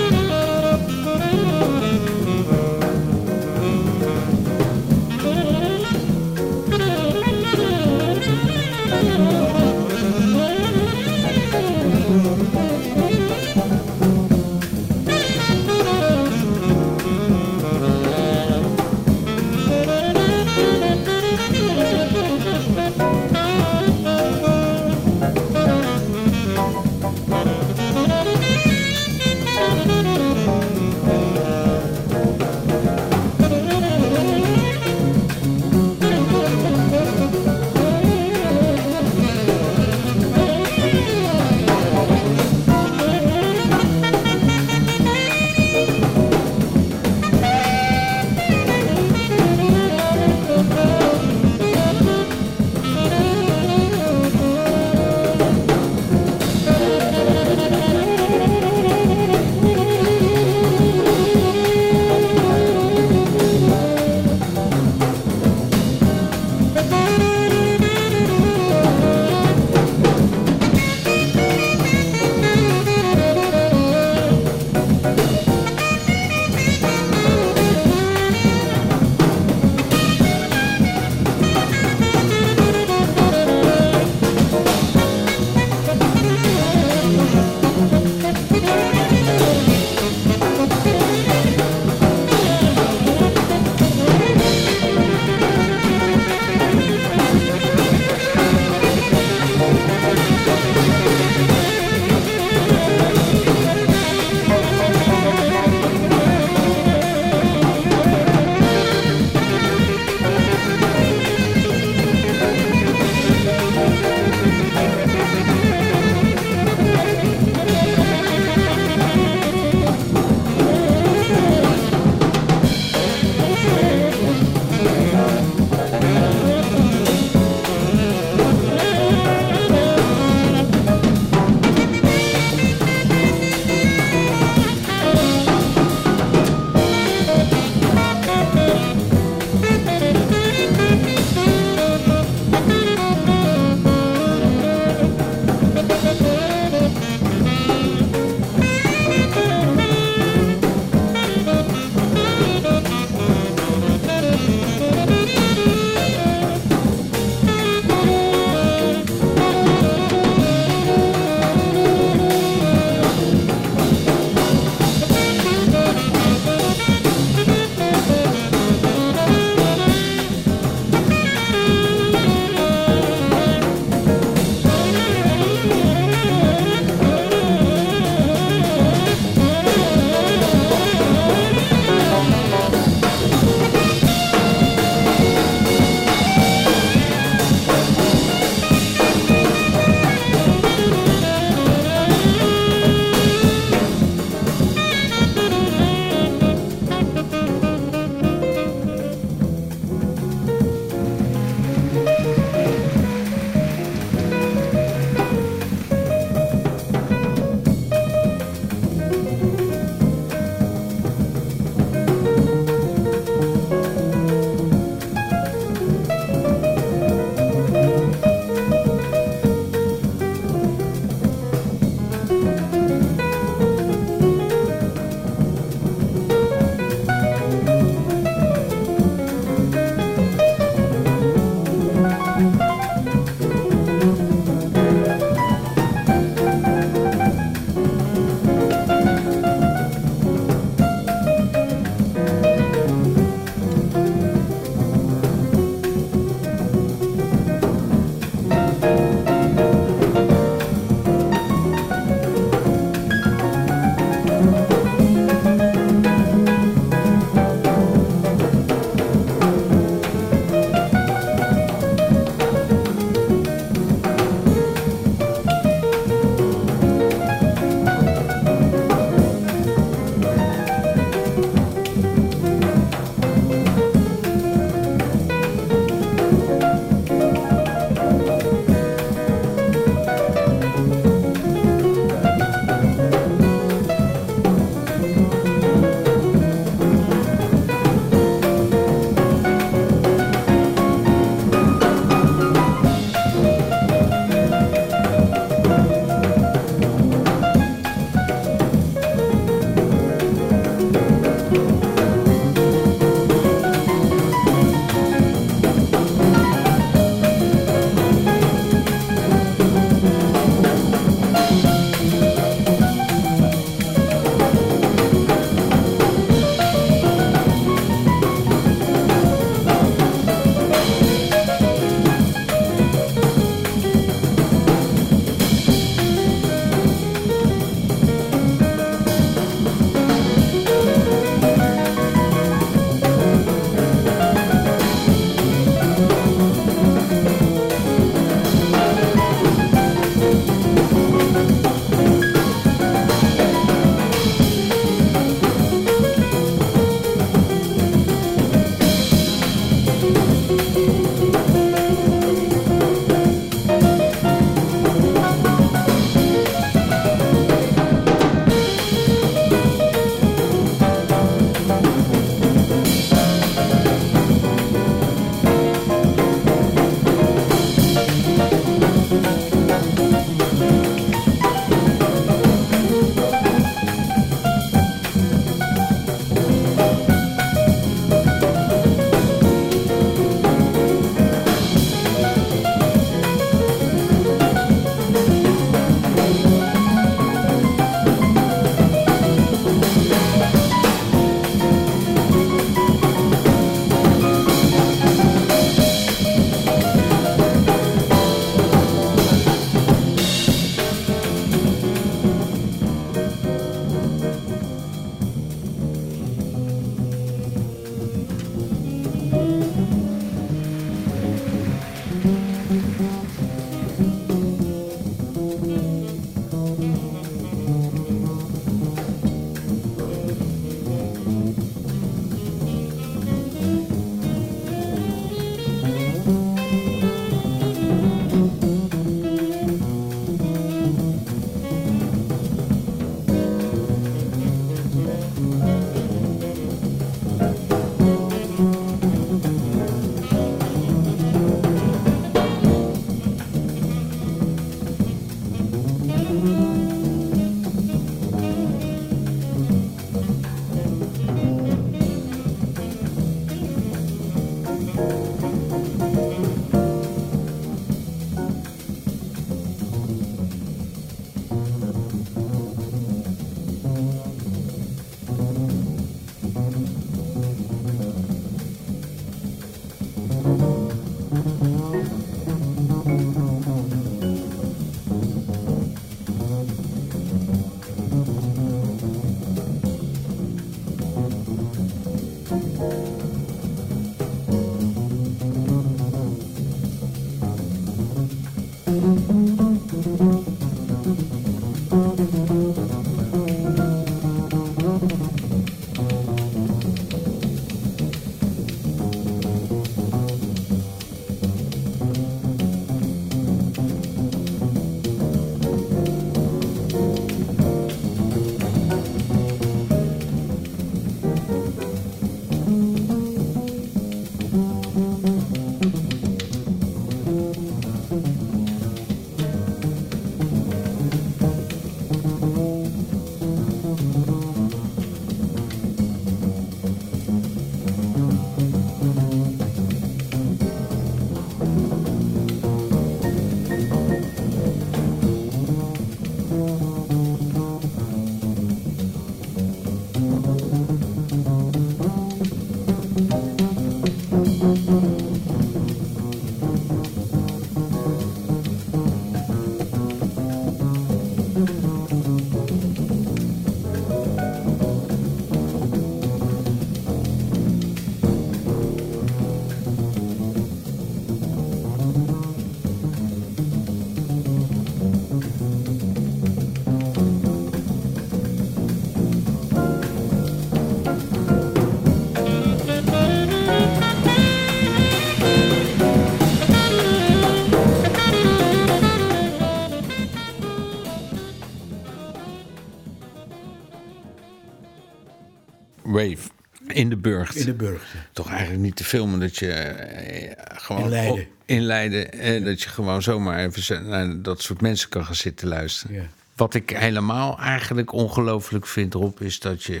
In 587.20 587.22
de 587.22 587.28
Burgt. 587.36 587.56
in 587.56 587.64
de 587.66 587.74
Burgte. 587.74 588.16
Toch 588.32 588.48
eigenlijk 588.50 588.80
niet 588.82 588.96
te 588.96 589.04
filmen 589.04 589.40
dat 589.40 589.56
je 589.56 589.72
eh, 589.72 590.80
gewoon... 590.82 591.02
In 591.02 591.08
Leiden. 591.08 591.32
op- 591.42 591.48
in 591.64 591.80
Leiden. 591.82 592.32
eh, 592.32 592.64
dat 592.64 592.82
je 592.82 592.88
gewoon 592.88 593.22
zomaar 593.22 593.58
even 593.64 594.08
naar 594.08 594.42
dat 594.42 594.62
soort 594.62 594.80
mensen 594.80 595.08
kan 595.08 595.24
gaan 595.24 595.34
zitten 595.34 595.68
luisteren. 595.68 596.16
Ja. 596.16 596.22
Wat 596.56 596.74
ik 596.74 596.90
helemaal 596.90 597.58
eigenlijk 597.58 598.12
ongelooflijk 598.12 598.86
vind 598.86 599.14
erop... 599.14 599.40
is 599.40 599.58
dat 599.60 599.82
je 599.84 600.00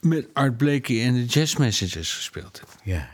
met 0.00 0.26
Art 0.32 0.56
Blakey 0.56 1.04
en 1.04 1.14
de 1.14 1.24
Jazz 1.24 1.56
Messages 1.56 2.14
gespeeld 2.14 2.58
hebt. 2.60 2.76
Ja. 2.84 3.08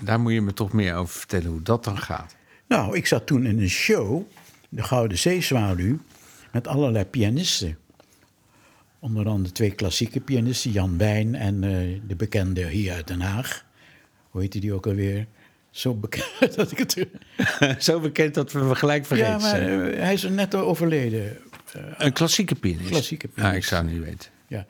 Daar 0.00 0.20
moet 0.20 0.32
je 0.32 0.40
me 0.42 0.52
toch 0.52 0.72
meer 0.72 0.94
over 0.94 1.18
vertellen 1.18 1.46
hoe 1.50 1.62
dat 1.62 1.84
dan 1.84 1.98
gaat. 1.98 2.34
Nou, 2.68 2.96
ik 2.96 3.06
zat 3.06 3.26
toen 3.26 3.46
in 3.46 3.60
een 3.60 3.68
show, 3.70 4.22
de 4.68 4.82
Gouden 4.82 5.18
Zeezwaluw, 5.18 5.98
met 6.52 6.66
allerlei 6.66 7.04
pianisten. 7.04 7.78
Onder 8.98 9.26
andere 9.26 9.54
twee 9.54 9.70
klassieke 9.70 10.20
pianisten, 10.20 10.70
Jan 10.70 10.98
Wijn 10.98 11.34
en 11.34 11.64
eh, 11.64 12.00
de 12.06 12.16
bekende 12.16 12.66
hier 12.68 12.92
uit 12.92 13.06
Den 13.06 13.20
Haag. 13.20 13.64
Hoe 14.30 14.40
heette 14.40 14.58
die 14.58 14.72
ook 14.72 14.86
alweer? 14.86 15.26
Zo 15.70 15.94
bekend 15.94 16.54
dat 16.56 16.70
ik 16.72 16.78
het... 16.78 17.06
Zo 17.84 18.00
bekend 18.00 18.34
dat 18.34 18.52
we 18.52 18.58
hem 18.58 18.72
gelijk 18.74 19.06
vergeten 19.06 19.32
Ja, 19.32 19.38
maar 19.38 19.88
eh, 19.90 20.00
hij 20.02 20.12
is 20.12 20.22
net 20.28 20.54
overleden. 20.54 21.36
Een 21.98 22.12
klassieke 22.12 22.54
pianist. 22.54 22.88
Klassieke 22.90 23.26
Ja, 23.26 23.32
pianist. 23.34 23.56
ik 23.56 23.64
zou 23.64 23.84
het 23.84 23.92
niet 23.92 24.04
weten. 24.04 24.30
Ja. 24.48 24.66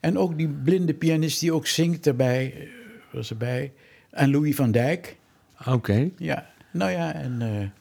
En 0.00 0.18
ook 0.18 0.38
die 0.38 0.48
blinde 0.48 0.94
pianist 0.94 1.40
die 1.40 1.52
ook 1.52 1.66
zingt 1.66 2.06
erbij, 2.06 2.54
eh, 2.54 2.68
was 3.12 3.30
erbij. 3.30 3.72
En 4.10 4.30
Louis 4.30 4.54
van 4.54 4.70
Dijk. 4.70 5.16
Oké. 5.66 6.10
Ja, 6.16 6.50
nou 6.70 6.90
ja, 6.90 7.14
en 7.14 7.42
eh 7.42 7.79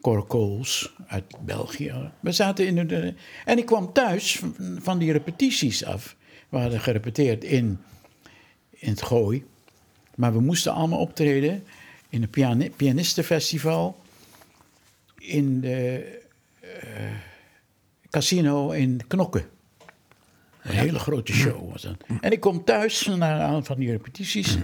Cor 0.00 0.26
Kools 0.26 0.92
uit 1.06 1.24
België. 1.44 2.10
We 2.20 2.32
zaten 2.32 2.66
in 2.66 2.86
de... 2.86 3.14
En 3.44 3.58
ik 3.58 3.66
kwam 3.66 3.92
thuis 3.92 4.42
van, 4.78 4.98
die 4.98 5.12
repetities 5.12 5.84
af. 5.84 6.16
We 6.48 6.58
hadden 6.58 6.80
gerepeteerd 6.80 7.44
in, 7.44 7.78
in 8.70 8.90
het 8.90 9.02
Gooi. 9.02 9.44
Maar 10.14 10.32
we 10.32 10.40
moesten 10.40 10.72
allemaal 10.72 10.98
optreden 10.98 11.64
in 12.08 12.22
een 12.22 12.30
piani- 12.30 12.70
pianistenfestival. 12.70 14.00
In 15.18 15.60
de 15.60 16.18
eh, 16.60 16.70
casino 18.10 18.70
in 18.70 19.00
Knokken. 19.06 19.48
Een 20.62 20.74
hele 20.74 20.98
grote 20.98 21.32
show 21.32 21.70
was 21.70 21.82
dat. 21.82 21.96
En 22.20 22.32
ik 22.32 22.40
kom 22.40 22.64
thuis 22.64 23.06
na 23.06 23.40
aan 23.40 23.64
van 23.64 23.78
die 23.78 23.90
repetities. 23.90 24.56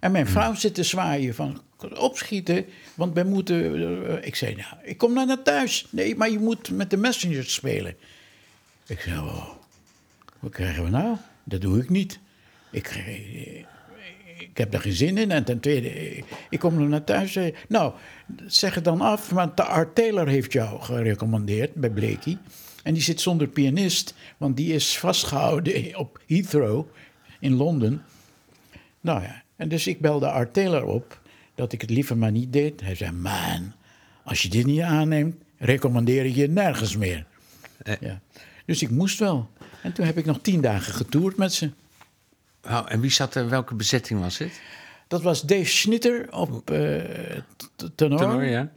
En 0.00 0.12
mijn 0.12 0.26
vrouw 0.26 0.54
zit 0.54 0.74
te 0.74 0.82
zwaaien 0.82 1.34
van 1.34 1.60
opschieten, 1.96 2.64
want 2.94 3.14
wij 3.14 3.24
moeten... 3.24 3.74
eh, 4.06 4.26
ik 4.26 4.34
zei, 4.34 4.54
nou, 4.54 4.74
ik 4.82 4.98
kom 4.98 5.12
nou 5.12 5.26
naar 5.26 5.42
thuis. 5.42 5.86
Nee, 5.90 6.16
maar 6.16 6.30
je 6.30 6.38
moet 6.38 6.70
met 6.70 6.90
de 6.90 6.96
messengers 6.96 7.54
spelen. 7.54 7.94
Ik 8.86 9.00
zei, 9.00 9.18
oh, 9.18 9.48
wat 10.38 10.52
krijgen 10.52 10.84
we 10.84 10.90
nou? 10.90 11.16
Dat 11.44 11.60
doe 11.60 11.78
ik 11.78 11.88
niet. 11.88 12.18
Ik, 12.70 12.86
eh, 12.86 13.58
ik 14.38 14.56
heb 14.56 14.70
daar 14.70 14.80
geen 14.80 14.92
zin 14.92 15.18
in. 15.18 15.30
En 15.30 15.44
ten 15.44 15.60
tweede, 15.60 15.88
eh, 15.88 16.22
ik 16.50 16.58
kom 16.58 16.80
er 16.80 16.88
naar 16.88 17.04
thuis. 17.04 17.38
Nou, 17.68 17.92
zeg 18.46 18.74
het 18.74 18.84
dan 18.84 19.00
af, 19.00 19.28
want 19.28 19.56
de 19.56 19.64
Art 19.64 19.94
Taylor 19.94 20.28
heeft 20.28 20.52
jou 20.52 20.82
gerecommandeerd 20.82 21.74
bij 21.74 21.90
Blakey. 21.90 22.38
En 22.82 22.94
die 22.94 23.02
zit 23.02 23.20
zonder 23.20 23.48
pianist, 23.48 24.14
want 24.36 24.56
die 24.56 24.72
is 24.74 24.98
vastgehouden 24.98 25.96
op 25.96 26.20
Heathrow 26.26 26.86
in 27.40 27.54
Londen. 27.54 28.02
Nou 29.00 29.22
ja, 29.22 29.42
en 29.60 29.68
dus 29.68 29.86
ik 29.86 30.00
belde 30.00 30.30
Art 30.30 30.52
Taylor 30.52 30.84
op 30.84 31.20
dat 31.54 31.72
ik 31.72 31.80
het 31.80 31.90
liever 31.90 32.16
maar 32.16 32.30
niet 32.30 32.52
deed. 32.52 32.80
Hij 32.80 32.94
zei, 32.94 33.10
man, 33.12 33.72
als 34.24 34.42
je 34.42 34.48
dit 34.48 34.66
niet 34.66 34.80
aanneemt, 34.80 35.36
recommandeer 35.58 36.24
ik 36.24 36.34
je 36.34 36.48
nergens 36.48 36.96
meer. 36.96 37.26
Ja. 38.00 38.20
Dus 38.64 38.82
ik 38.82 38.90
moest 38.90 39.18
wel. 39.18 39.50
En 39.82 39.92
toen 39.92 40.06
heb 40.06 40.18
ik 40.18 40.24
nog 40.24 40.38
tien 40.42 40.60
dagen 40.60 40.94
getoerd 40.94 41.36
met 41.36 41.52
ze. 41.52 41.70
En 42.86 43.00
wie 43.00 43.10
zat 43.10 43.34
er? 43.34 43.48
Welke 43.48 43.74
bezetting 43.74 44.20
was 44.20 44.38
het? 44.38 44.60
Dat 45.08 45.22
was 45.22 45.42
Dave 45.42 45.64
Schnitter 45.64 46.32
op 46.32 46.70
eh, 46.70 46.76
tenor. 47.94 48.18
Tenor, 48.18 48.44
ja. 48.44 48.70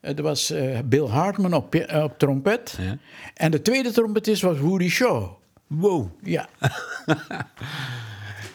Eh, 0.00 0.16
Er 0.16 0.22
was 0.22 0.50
eh, 0.50 0.78
Bill 0.84 1.06
Hartman 1.06 1.54
op, 1.54 1.74
eh, 1.74 2.02
op 2.02 2.18
trompet. 2.18 2.78
Ja. 2.80 2.98
En 3.34 3.50
de 3.50 3.62
tweede 3.62 3.90
trompetist 3.90 4.42
was 4.42 4.58
Woody 4.58 4.88
Shaw. 4.88 5.30
Wow. 5.66 6.10
Ja, 6.22 6.48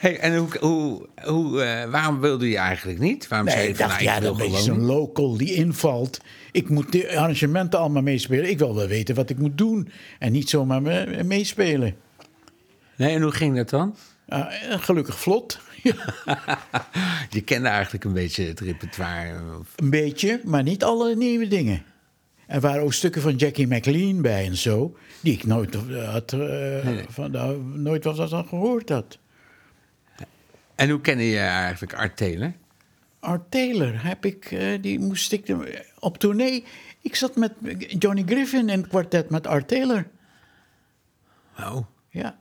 Hey, 0.04 0.20
en 0.20 0.38
hoe, 0.38 0.47
hoe, 0.60 1.08
hoe, 1.24 1.62
eh, 1.62 1.89
waarom 1.91 2.20
wilde 2.20 2.49
je 2.49 2.58
eigenlijk 2.58 2.99
niet? 2.99 3.28
Waarom 3.28 3.47
nee, 3.47 3.56
zei 3.56 3.68
je 3.68 3.74
ik 3.74 3.80
van, 3.80 3.88
dacht, 3.88 4.01
nou, 4.04 4.14
ja, 4.14 4.20
dat 4.20 4.39
is 4.41 4.66
een 4.66 4.82
local 4.82 5.38
die 5.38 5.54
invalt. 5.54 6.20
Ik 6.51 6.70
moet 6.70 6.91
de 6.91 7.18
arrangementen 7.18 7.80
allemaal 7.80 8.01
meespelen. 8.01 8.49
Ik 8.49 8.58
wil 8.60 8.76
wel 8.76 8.88
weten 8.88 9.16
wat 9.16 9.30
ik 9.30 9.38
moet 9.38 9.58
doen. 9.58 9.89
En 10.20 10.32
niet 10.32 10.49
zomaar 10.49 10.82
me- 10.82 11.24
meespelen. 11.24 11.95
Nee, 12.97 13.16
en 13.16 13.22
hoe 13.22 13.32
ging 13.32 13.56
dat 13.56 13.70
dan? 13.70 13.95
Ah, 14.28 14.72
en 14.72 14.80
gelukkig 14.80 15.20
vlot. 15.20 15.60
Je 17.30 17.41
kende 17.45 17.68
eigenlijk 17.68 18.04
een 18.04 18.14
beetje 18.14 18.45
het 18.45 18.60
repertoire. 18.60 19.39
of- 19.60 19.74
een 19.76 19.89
beetje, 19.89 20.41
maar 20.45 20.64
niet 20.64 20.84
alle 20.84 21.16
nieuwe 21.16 21.47
dingen. 21.47 21.84
Er 22.47 22.60
waren 22.62 22.84
ook 22.84 22.93
stukken 22.93 23.22
van 23.22 23.36
Jackie 23.36 23.68
McLean 23.68 24.22
bij 24.22 24.45
en 24.45 24.58
zo. 24.58 24.95
Die 25.22 25.34
ik 25.34 25.45
nooit, 25.45 25.76
eh, 25.76 26.12
had, 26.12 26.34
eh, 26.34 26.88
van, 27.10 27.32
nou, 27.32 27.62
nooit 27.64 28.04
wat 28.04 28.30
van 28.30 28.45
gehoord 28.47 28.89
had. 28.89 29.18
En 30.76 30.90
hoe 30.90 31.02
kende 31.02 31.24
je 31.30 31.40
eigenlijk 31.40 31.94
Art 31.94 32.18
Taylor? 32.18 32.54
Art 33.20 33.52
Taylor 33.52 34.04
heb 34.06 34.26
ik, 34.26 34.46
eh, 34.52 34.82
die 34.82 35.00
moest 35.00 35.32
ik 35.32 35.56
op 36.00 36.18
tournee. 36.18 36.64
Ik 37.02 37.16
zat 37.16 37.36
met 37.36 37.52
Johnny 38.00 38.24
Griffin 38.26 38.70
in 38.70 38.80
het 38.80 38.88
kwartet 38.88 39.30
met 39.30 39.48
Art 39.48 39.68
Taylor. 39.68 40.08
Oh, 41.60 41.78
Ja. 42.10 42.40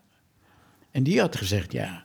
En 0.90 1.02
die 1.02 1.20
had 1.20 1.36
gezegd, 1.36 1.72
ja. 1.72 2.04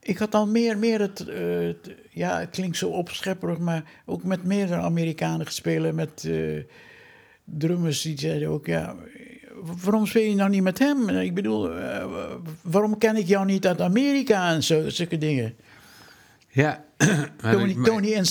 Ik 0.00 0.18
had 0.18 0.34
al 0.34 0.46
meer, 0.46 0.78
meer 0.78 1.00
het, 1.00 1.20
eh, 1.28 1.58
het- 1.58 1.90
ja, 2.10 2.38
het 2.40 2.50
klinkt 2.50 2.76
zo 2.76 2.88
opschepperig, 2.88 3.58
maar 3.58 3.82
ook 4.04 4.22
met 4.24 4.44
meerdere 4.44 4.80
Amerikanen 4.80 5.46
gespeeld. 5.46 5.94
Met 5.94 6.24
eh, 6.24 6.62
drummers 7.44 8.02
die 8.02 8.18
zeiden 8.18 8.48
ook, 8.48 8.66
ja, 8.66 8.96
waarom 9.82 10.06
speel 10.06 10.22
je 10.28 10.34
nou 10.34 10.50
niet 10.50 10.62
met 10.62 10.78
hem? 10.78 11.08
Ik 11.08 11.34
bedoel, 11.34 11.72
eh, 11.74 12.06
waarom 12.62 12.98
ken 12.98 13.16
ik 13.16 13.26
jou 13.26 13.46
niet 13.46 13.66
uit 13.66 13.80
Amerika 13.80 14.50
en 14.52 14.62
zo, 14.62 14.88
zulke 14.88 15.18
dingen. 15.18 15.54
ja. 16.48 16.86
Tony, 17.52 17.76
Tony. 17.84 18.22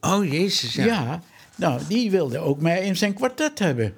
Oh, 0.00 0.24
jezus, 0.24 0.74
ja. 0.74 0.84
Ja. 0.84 1.22
nou, 1.56 1.80
die 1.88 2.10
wilde 2.10 2.38
ook 2.38 2.60
mij 2.60 2.84
in 2.84 2.96
zijn 2.96 3.14
kwartet 3.14 3.58
hebben. 3.58 3.94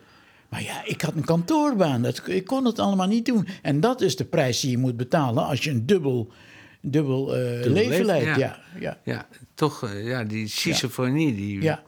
Maar 0.49 0.63
ja, 0.63 0.85
ik 0.85 1.01
had 1.01 1.15
een 1.15 1.25
kantoorbaan. 1.25 2.03
Dat, 2.03 2.23
ik 2.27 2.45
kon 2.47 2.65
het 2.65 2.79
allemaal 2.79 3.07
niet 3.07 3.27
doen. 3.27 3.49
En 3.63 3.81
dat 3.81 4.01
is 4.01 4.17
de 4.17 4.25
prijs 4.25 4.61
die 4.61 4.71
je 4.71 4.79
moet 4.79 4.97
betalen 4.97 5.45
als 5.47 5.65
je 5.65 5.71
een 5.71 5.87
dubbel, 5.87 6.33
dubbel, 6.81 7.37
eh, 7.37 7.41
leven 7.43 7.73
leven, 7.73 8.05
leidt. 8.05 8.25
ja. 8.25 8.37
Ja, 8.37 8.59
ja, 8.79 8.99
Ja, 9.05 9.27
toch, 9.55 9.85
eh, 9.85 10.07
ja, 10.07 10.25
die 10.25 10.49
schizofrenie, 10.49 11.35
die 11.35 11.63
ja. 11.63 11.83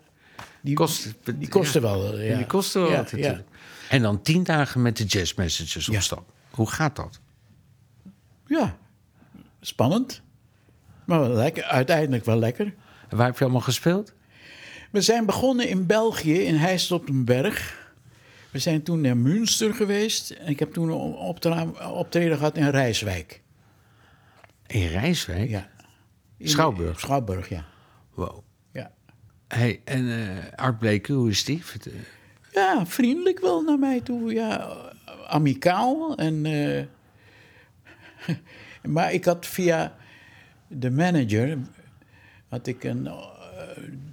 Die, 0.60 0.74
kost... 0.74 1.14
die 1.38 1.48
kostte 1.48 1.80
wel. 1.80 2.18
Ja. 2.18 2.36
Die 2.36 2.46
kostte 2.46 2.78
wel 2.78 2.90
Ja, 2.90 2.96
wat 2.96 3.10
ja. 3.10 3.16
natuurlijk. 3.16 3.48
En 3.92 4.02
dan 4.02 4.22
tien 4.22 4.42
dagen 4.42 4.82
met 4.82 4.96
de 4.96 5.04
jazz 5.04 5.34
messages 5.34 5.88
op 5.88 6.00
stap. 6.00 6.32
Hoe 6.50 6.70
gaat 6.70 6.96
dat? 6.96 7.20
Ja, 8.46 8.76
spannend. 9.60 10.22
Maar 11.04 11.20
wel 11.20 11.28
lekker, 11.28 11.62
uiteindelijk 11.62 12.24
wel 12.24 12.36
lekker. 12.38 12.74
En 13.08 13.16
waar 13.16 13.26
heb 13.26 13.38
je 13.38 13.44
allemaal 13.44 13.60
gespeeld? 13.62 14.12
We 14.90 15.00
zijn 15.00 15.26
begonnen 15.26 15.68
in 15.68 15.86
België, 15.86 16.40
in 16.40 16.54
Heist 16.54 16.92
op 16.92 17.06
den 17.06 17.24
Berg. 17.24 17.90
We 18.50 18.58
zijn 18.58 18.82
toen 18.82 19.00
naar 19.00 19.16
Münster 19.16 19.74
geweest. 19.74 20.30
En 20.30 20.48
ik 20.48 20.58
heb 20.58 20.72
toen 20.72 20.88
een 20.88 21.14
optreden 21.90 22.36
gehad 22.36 22.56
in 22.56 22.68
Rijswijk. 22.68 23.42
In 24.66 24.86
Rijswijk? 24.86 25.50
Ja. 25.50 25.68
In- 26.36 26.48
Schouwburg? 26.48 27.00
Schouwburg, 27.00 27.48
ja. 27.48 27.64
Wow. 28.14 28.44
ja. 28.72 28.92
Hey, 29.48 29.80
en 29.84 30.10
eh 30.10 30.58
Art 30.64 30.78
Blakey, 30.78 31.14
hoe 31.14 31.30
is 31.30 31.44
die? 31.44 31.62
Ja, 32.52 32.86
vriendelijk 32.86 33.40
wel 33.40 33.62
naar 33.62 33.78
mij 33.78 34.00
toe. 34.00 34.32
Ja, 34.32 34.76
amicaal. 35.26 36.16
En, 36.16 36.46
eh, 36.46 36.84
maar 38.94 39.12
ik 39.12 39.24
had 39.24 39.46
via 39.46 39.96
de 40.68 40.90
manager 40.90 41.58
had 42.48 42.66
ik 42.66 42.84
een 42.84 43.06
eh, 43.06 43.18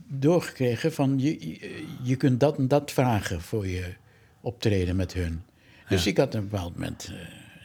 doorgekregen 0.08 0.94
van 0.94 1.20
je, 1.20 1.58
je, 2.04 2.16
kunt 2.16 2.40
dat 2.40 2.58
en 2.58 2.68
dat 2.68 2.92
vragen 2.92 3.42
voor 3.42 3.68
je 3.68 3.94
optreden 4.42 4.96
met 4.96 5.14
hun. 5.14 5.42
Dus 5.90 6.08
ik 6.08 6.18
had 6.18 6.28
op 6.28 6.34
een 6.34 6.48
bepaald 6.50 6.74
moment 6.74 7.14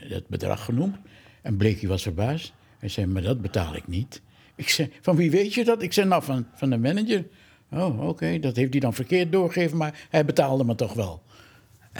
eh, 0.01 0.11
dat 0.11 0.29
bedrag 0.29 0.65
genoemd. 0.65 0.97
En 1.43 1.57
Bleekie 1.57 1.89
was 1.89 2.03
verbaasd. 2.03 2.53
Hij 2.79 2.89
zei, 2.89 3.07
maar 3.07 3.23
dat 3.23 3.41
betaal 3.41 3.77
ik 3.77 3.89
niet. 3.89 4.23
Ik 4.55 4.69
zei, 4.69 4.93
van 5.01 5.17
wie 5.17 5.31
weet 5.31 5.55
je 5.55 5.65
dat? 5.65 5.83
Ik 5.83 5.93
zei, 5.93 6.09
nou, 6.09 6.23
van, 6.23 6.47
van 6.55 6.71
de 6.71 6.79
manager. 6.79 7.25
Oh, 7.71 8.09
oké, 8.09 8.39
dat 8.39 8.57
heeft 8.57 8.71
hij 8.73 8.81
dan 8.81 8.95
verkeerd 8.95 9.33
doorgegeven, 9.33 9.77
maar 9.77 10.07
hij 10.11 10.25
betaalde 10.25 10.65
me 10.65 10.75
toch 10.75 10.93
wel. 10.93 11.23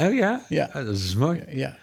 Oh 0.01 0.15
ja? 0.15 0.45
Ja. 0.49 0.67
Oh, 0.67 0.75
dat 0.85 0.97
is 0.97 1.15
mooi. 1.15 1.43
Ja, 1.49 1.77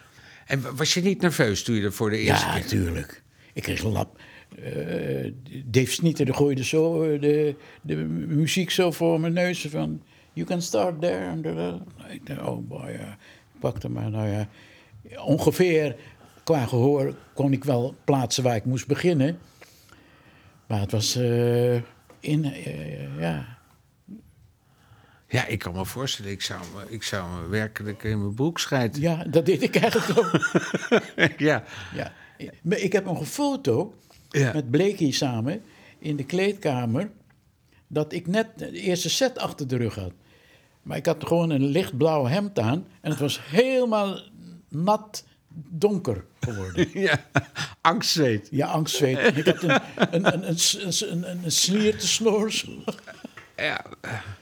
En 0.48 0.62
wa- 0.62 0.74
was 0.74 0.94
je 0.94 1.02
niet 1.02 1.22
nerveus 1.22 1.64
toen 1.64 1.76
je 1.76 1.82
er 1.84 1.94
voor 1.94 2.10
de 2.10 2.18
eerste 2.18 2.46
ja 2.46 2.52
keer... 2.54 2.62
natuurlijk. 2.62 3.24
Ik 3.54 3.64
kreeg 3.64 3.84
een 3.84 3.92
lap. 3.92 4.20
Eh, 4.64 5.32
Dave 5.66 5.92
Snitter 5.92 6.26
die 6.26 6.34
gooide 6.34 6.64
zo 6.64 7.04
eh, 7.04 7.22
de, 7.22 7.56
de 7.82 7.96
muziek 7.96 8.70
zo 8.72 8.92
voor 8.92 9.20
mijn 9.20 9.34
neus 9.34 9.68
van... 9.70 10.02
You 10.34 10.48
can 10.48 10.62
start 10.62 11.02
there. 11.02 11.36
Ik 12.10 12.26
dacht, 12.26 12.42
oh 12.42 12.68
boy, 12.68 12.90
ja. 12.90 13.18
Ik 13.54 13.60
pakte 13.60 13.90
maar, 13.90 14.10
nou 14.10 14.28
ja... 14.28 14.48
Ongeveer 15.26 15.96
qua 16.44 16.66
gehoor 16.66 17.16
kon 17.34 17.52
ik 17.54 17.64
wel 17.64 17.96
plaatsen 18.04 18.44
waar 18.44 18.56
ik 18.56 18.66
moest 18.66 18.88
beginnen. 18.88 19.38
Maar 20.68 20.80
het 20.80 20.92
was 20.92 21.16
eh, 21.16 21.76
in, 22.20 22.54
ja, 23.20 23.58
Ja, 25.32 25.46
ik 25.46 25.60
kan 25.60 25.74
me 25.74 25.86
voorstellen, 25.86 26.32
ik 26.32 26.42
zou 26.42 26.60
me, 26.76 26.94
ik 26.94 27.04
zou 27.04 27.30
me 27.42 27.48
werkelijk 27.48 28.04
in 28.04 28.20
mijn 28.22 28.34
broek 28.34 28.60
schijten. 28.60 29.02
ja, 29.02 29.24
dat 29.24 29.46
deed 29.46 29.62
ik 29.62 29.76
eigenlijk 29.76 30.20
ook. 30.20 30.32
Ja. 31.38 31.64
ja. 31.96 32.12
Maar 32.64 32.78
Ik 32.78 32.92
heb 32.94 33.06
nog 33.06 33.20
een 33.20 33.26
foto 33.26 33.94
Ja. 34.30 34.54
met 34.54 34.72
Blakey 34.72 35.12
samen 35.12 35.62
in 36.00 36.16
de 36.16 36.24
kleedkamer. 36.26 37.10
Dat 37.88 38.14
ik 38.14 38.28
net 38.28 38.48
de 38.58 38.72
eerste 38.72 39.10
set 39.10 39.38
achter 39.40 39.68
de 39.68 39.78
rug 39.78 39.96
had. 39.96 40.12
Maar 40.82 40.98
ik 40.98 41.06
had 41.06 41.28
gewoon 41.28 41.50
een 41.50 41.66
lichtblauw 41.66 42.26
hemd 42.26 42.60
aan. 42.60 42.86
En 43.02 43.10
het 43.12 43.20
was 43.20 43.40
helemaal 43.44 44.20
nat 44.70 45.24
donker 45.70 46.26
geworden. 46.40 46.90
ja. 47.00 47.26
Angstzweet. 47.82 48.48
Ja, 48.52 48.68
angstzweet. 48.68 49.38
Ik 49.38 49.46
had 49.46 49.64
een, 49.64 49.70
een, 49.96 50.34
een, 50.34 50.48
een, 50.50 50.58
een, 51.12 51.28
een, 51.30 51.44
een 51.44 51.52
sliertesnoor. 51.52 52.52
Ja. 53.62 53.86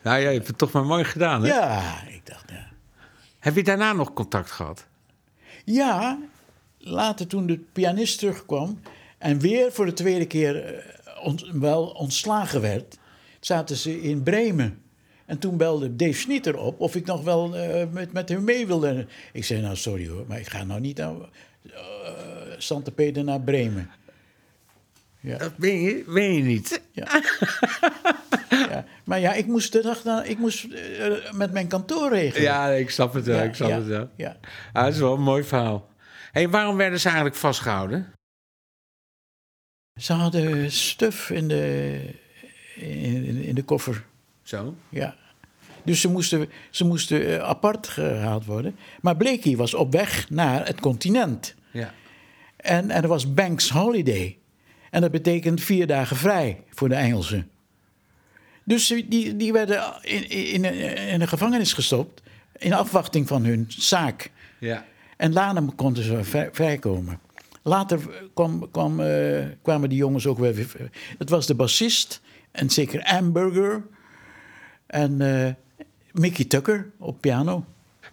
Nou, 0.02 0.22
jij 0.22 0.34
hebt 0.34 0.48
het 0.48 0.58
toch 0.58 0.72
maar 0.72 0.86
mooi 0.86 1.04
gedaan, 1.04 1.42
hè? 1.44 1.48
Ja, 1.48 2.04
ik 2.08 2.22
dacht, 2.26 2.50
ja. 2.50 2.68
Heb 3.40 3.56
je 3.56 3.64
daarna 3.64 3.94
nog 3.94 4.14
contact 4.14 4.52
gehad? 4.52 4.86
Ja, 5.66 6.20
later 6.78 7.28
toen 7.28 7.46
de 7.48 7.58
pianist 7.74 8.20
terugkwam 8.20 8.80
en 9.18 9.40
weer 9.40 9.72
voor 9.72 9.86
de 9.86 9.94
tweede 9.94 10.26
keer 10.28 10.64
eh, 10.66 11.26
ont- 11.26 11.46
wel 11.52 11.86
ontslagen 11.88 12.62
werd, 12.62 12.98
zaten 13.40 13.76
ze 13.76 14.02
in 14.02 14.24
Bremen. 14.24 14.82
En 15.26 15.40
toen 15.40 15.58
belde 15.58 15.96
Dave 15.96 16.14
Schnitter 16.14 16.58
op 16.58 16.80
of 16.80 16.96
ik 16.96 17.06
nog 17.06 17.24
wel 17.24 17.56
eh, 17.56 17.86
met, 17.92 18.14
met 18.14 18.30
hem 18.30 18.44
mee 18.44 18.68
wilde. 18.68 19.08
Ik 19.34 19.46
zei, 19.46 19.62
nou 19.62 19.76
sorry 19.76 20.08
hoor, 20.08 20.26
maar 20.28 20.40
ik 20.40 20.48
ga 20.50 20.64
nou 20.64 20.80
niet 20.80 20.98
naar 20.98 21.14
uh, 21.14 21.72
Santa 22.58 22.92
Peter 22.92 23.24
naar 23.24 23.42
Bremen. 23.42 23.90
Dat 25.22 25.58
ben 25.58 25.82
je, 25.82 26.04
ben 26.08 26.34
je 26.34 26.44
niet. 26.44 26.82
Ja. 26.92 27.08
ja. 28.50 28.86
Maar 29.10 29.20
ja, 29.20 29.34
ik 29.34 29.46
moest 29.48 29.72
de 29.72 29.82
dag 29.82 30.04
na, 30.04 30.24
ik 30.24 30.38
moest 30.38 30.64
eh, 30.74 31.32
met 31.32 31.52
mijn 31.52 31.68
kantoor 31.68 32.10
regelen. 32.10 32.42
Ja, 32.44 32.70
ik 32.70 32.90
snap 32.90 33.14
het 33.14 33.26
wel. 33.26 33.38
Ja, 33.38 33.44
ik 33.44 33.56
snap 33.56 33.70
ja, 33.70 33.76
het 33.76 33.86
wel. 33.88 34.10
ja. 34.16 34.38
Ah, 34.74 34.84
dat 34.84 34.94
is 34.94 35.00
wel 35.00 35.14
een 35.14 35.22
mooi 35.22 35.44
verhaal. 35.44 35.90
hey, 36.32 36.50
waarom 36.50 36.78
werden 36.78 37.00
ze 37.00 37.06
eigenlijk 37.06 37.36
vastgehouden? 37.38 38.14
Ze 40.02 40.14
hadden 40.14 40.72
stuf 40.72 41.30
in 41.30 41.48
de, 41.48 42.00
in, 42.76 43.26
in- 43.26 43.44
in 43.44 43.56
de 43.56 43.64
koffer. 43.64 44.04
Zo? 44.44 44.76
Ja. 44.90 45.16
Dus 45.84 46.02
ze 46.02 46.10
moesten, 46.10 46.50
ze 46.70 46.86
moesten 46.86 47.26
eh, 47.28 47.44
apart 47.48 47.88
gehaald 47.88 48.46
worden. 48.46 48.76
Maar 49.02 49.18
Blakey 49.18 49.56
was 49.56 49.74
op 49.74 49.92
weg 49.92 50.30
naar 50.30 50.66
het 50.66 50.80
continent. 50.80 51.56
Ja. 51.72 51.94
En, 52.58 52.90
en 52.92 53.02
er 53.02 53.08
was 53.08 53.34
Banks 53.34 53.70
Holiday. 53.70 54.38
En 54.90 55.02
dat 55.02 55.12
betekent 55.12 55.62
vier 55.62 55.88
dagen 55.88 56.16
vrij 56.18 56.64
voor 56.70 56.90
de 56.90 56.96
Engelsen. 56.96 57.50
Dus 58.70 58.88
die, 59.08 59.36
die 59.36 59.54
werden 59.54 59.84
in, 60.02 60.30
in, 60.30 60.64
in 61.10 61.22
een 61.22 61.28
gevangenis 61.28 61.74
gestopt. 61.74 62.22
In 62.58 62.74
afwachting 62.74 63.28
van 63.28 63.44
hun 63.46 63.66
zaak. 63.68 64.32
Ja. 64.60 64.86
En 65.18 65.34
later 65.34 65.64
konden 65.76 66.04
ze 66.04 66.24
vrij- 66.24 66.50
vrijkomen. 66.52 67.20
Later 67.64 68.00
kwam, 68.34 68.72
kwam, 68.72 69.00
eh, 69.00 69.46
kwamen 69.62 69.90
die 69.90 69.98
jongens 69.98 70.26
ook 70.28 70.38
weer. 70.40 70.54
weer- 70.54 70.90
Het 71.18 71.30
was 71.30 71.46
de 71.48 71.56
bassist 71.56 72.22
en 72.52 72.70
zeker 72.70 73.04
Amberger 73.04 73.84
en 74.88 75.22
eh, 75.22 75.54
Mickey 76.12 76.46
Tucker 76.46 76.92
op 76.98 77.22
piano. 77.22 77.66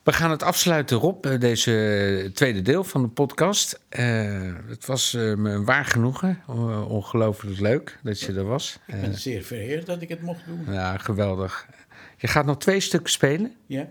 We 0.06 0.12
gaan 0.12 0.30
het 0.30 0.42
afsluiten, 0.42 0.96
Rob, 0.96 1.26
eh, 1.26 1.40
deze 1.40 2.30
tweede 2.34 2.62
deel 2.62 2.84
van 2.84 3.02
de 3.02 3.08
podcast. 3.08 3.80
Eh, 3.88 4.54
het 4.68 4.86
was 4.86 5.14
eh, 5.14 5.34
me 5.34 5.50
een 5.50 5.64
waar 5.64 5.84
genoegen. 5.84 6.42
Ongelooflijk 6.88 7.60
leuk 7.60 7.98
dat 8.02 8.20
je 8.20 8.32
er 8.32 8.44
was. 8.44 8.78
Ik 8.86 9.00
ben 9.00 9.18
zeer 9.18 9.42
vereerd 9.42 9.86
dat 9.86 10.02
ik 10.02 10.08
het 10.08 10.22
mocht 10.22 10.46
doen. 10.46 10.74
Ja, 10.74 10.98
geweldig. 10.98 11.68
Je 12.16 12.26
gaat 12.26 12.46
nog 12.46 12.58
twee 12.58 12.80
stukken 12.80 13.12
spelen. 13.12 13.54
Ja. 13.66 13.88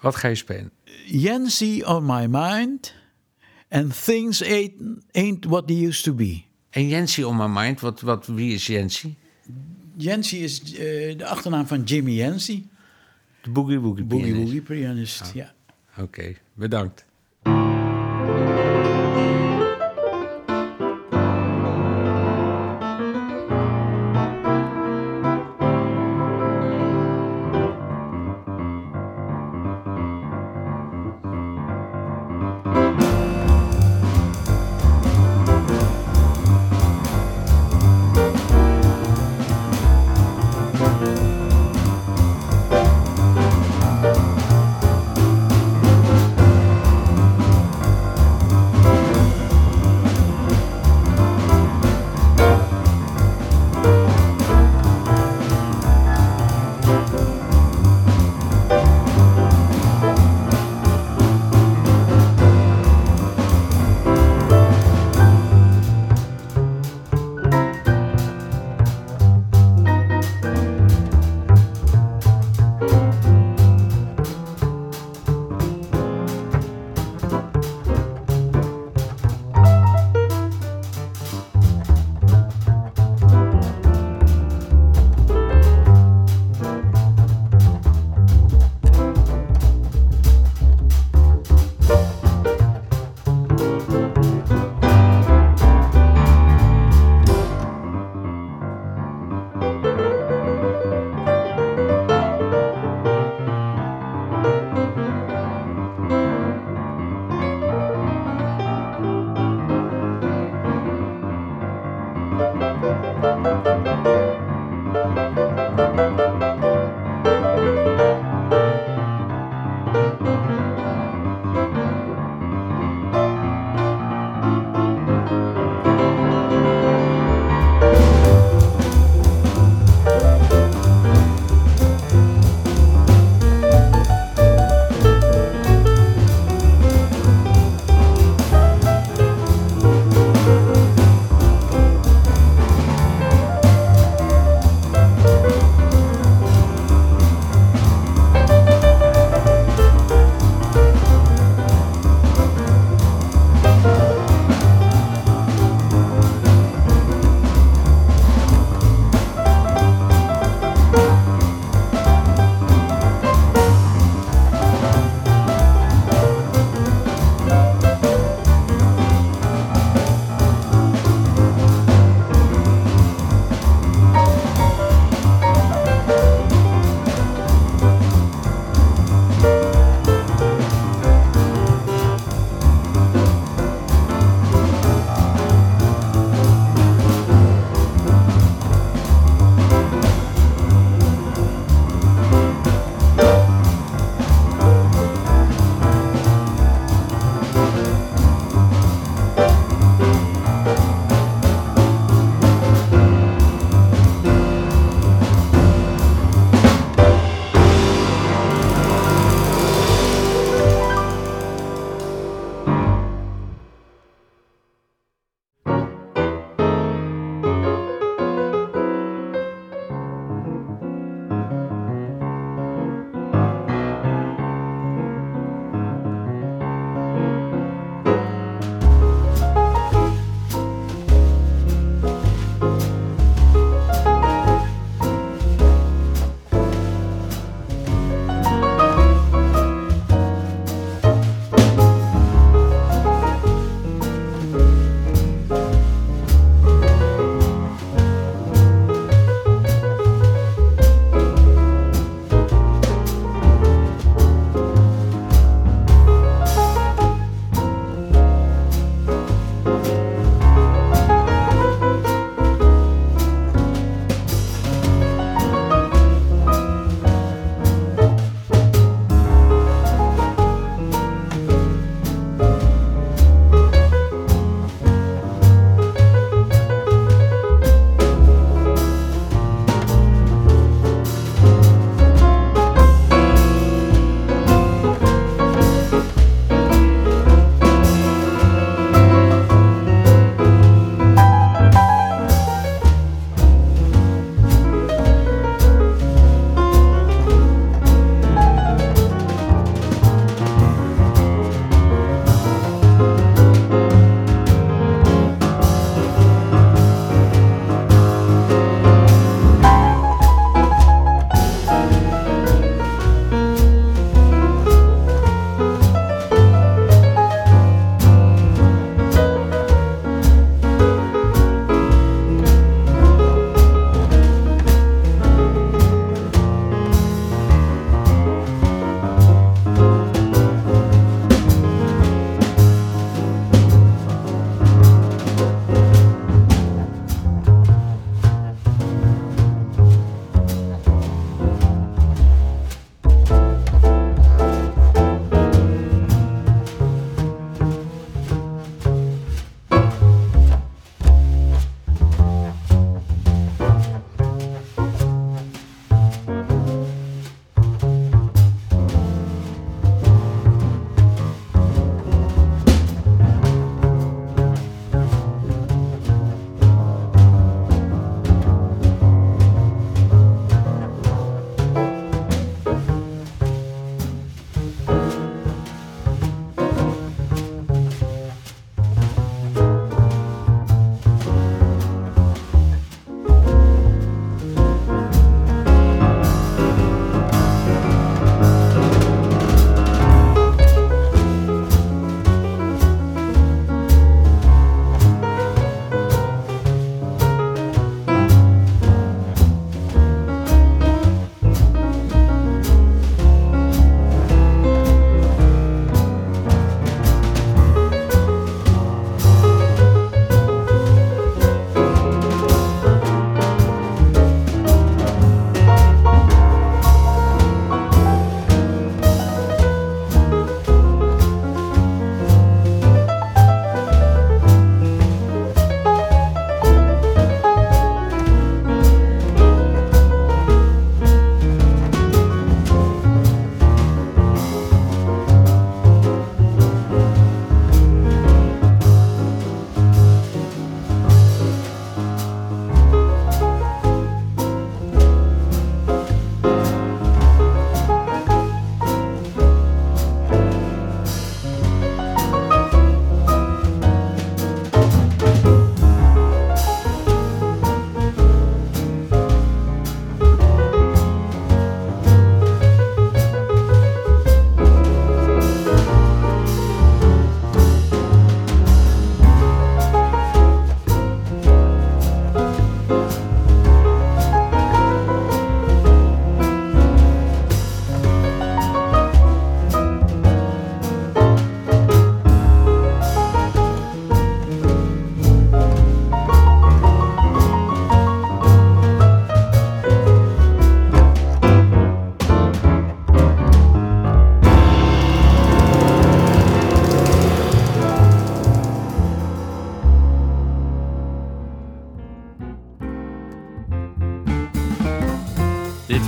Wat 0.00 0.14
ga 0.14 0.28
je 0.28 0.34
spelen? 0.34 0.70
Yancy 1.06 1.82
on 1.82 2.06
my 2.06 2.26
mind 2.30 2.94
and 3.68 4.04
things 4.04 4.42
ain't, 4.42 4.72
ain't 5.12 5.44
what 5.44 5.66
they 5.66 5.86
used 5.86 6.04
to 6.04 6.14
be. 6.14 6.42
En 6.70 6.88
Jency 6.88 7.22
on 7.22 7.36
my 7.36 7.60
mind, 7.60 7.80
wat, 7.80 8.00
wat, 8.00 8.26
wie 8.26 8.54
is 8.54 8.66
Jency? 8.66 9.14
Yancy 9.96 10.36
is 10.36 10.62
eh, 10.62 11.18
de 11.18 11.26
achternaam 11.26 11.66
van 11.66 11.82
Jimmy 11.82 12.12
Yancy. 12.12 12.64
De 13.44 13.50
Boogie 13.50 13.78
Woogie 13.78 14.04
Boogie. 14.04 14.34
Woogie 14.34 14.62
pianist, 14.62 15.34
ja. 15.34 15.52
Oké, 15.98 16.34
bedankt. 16.54 17.04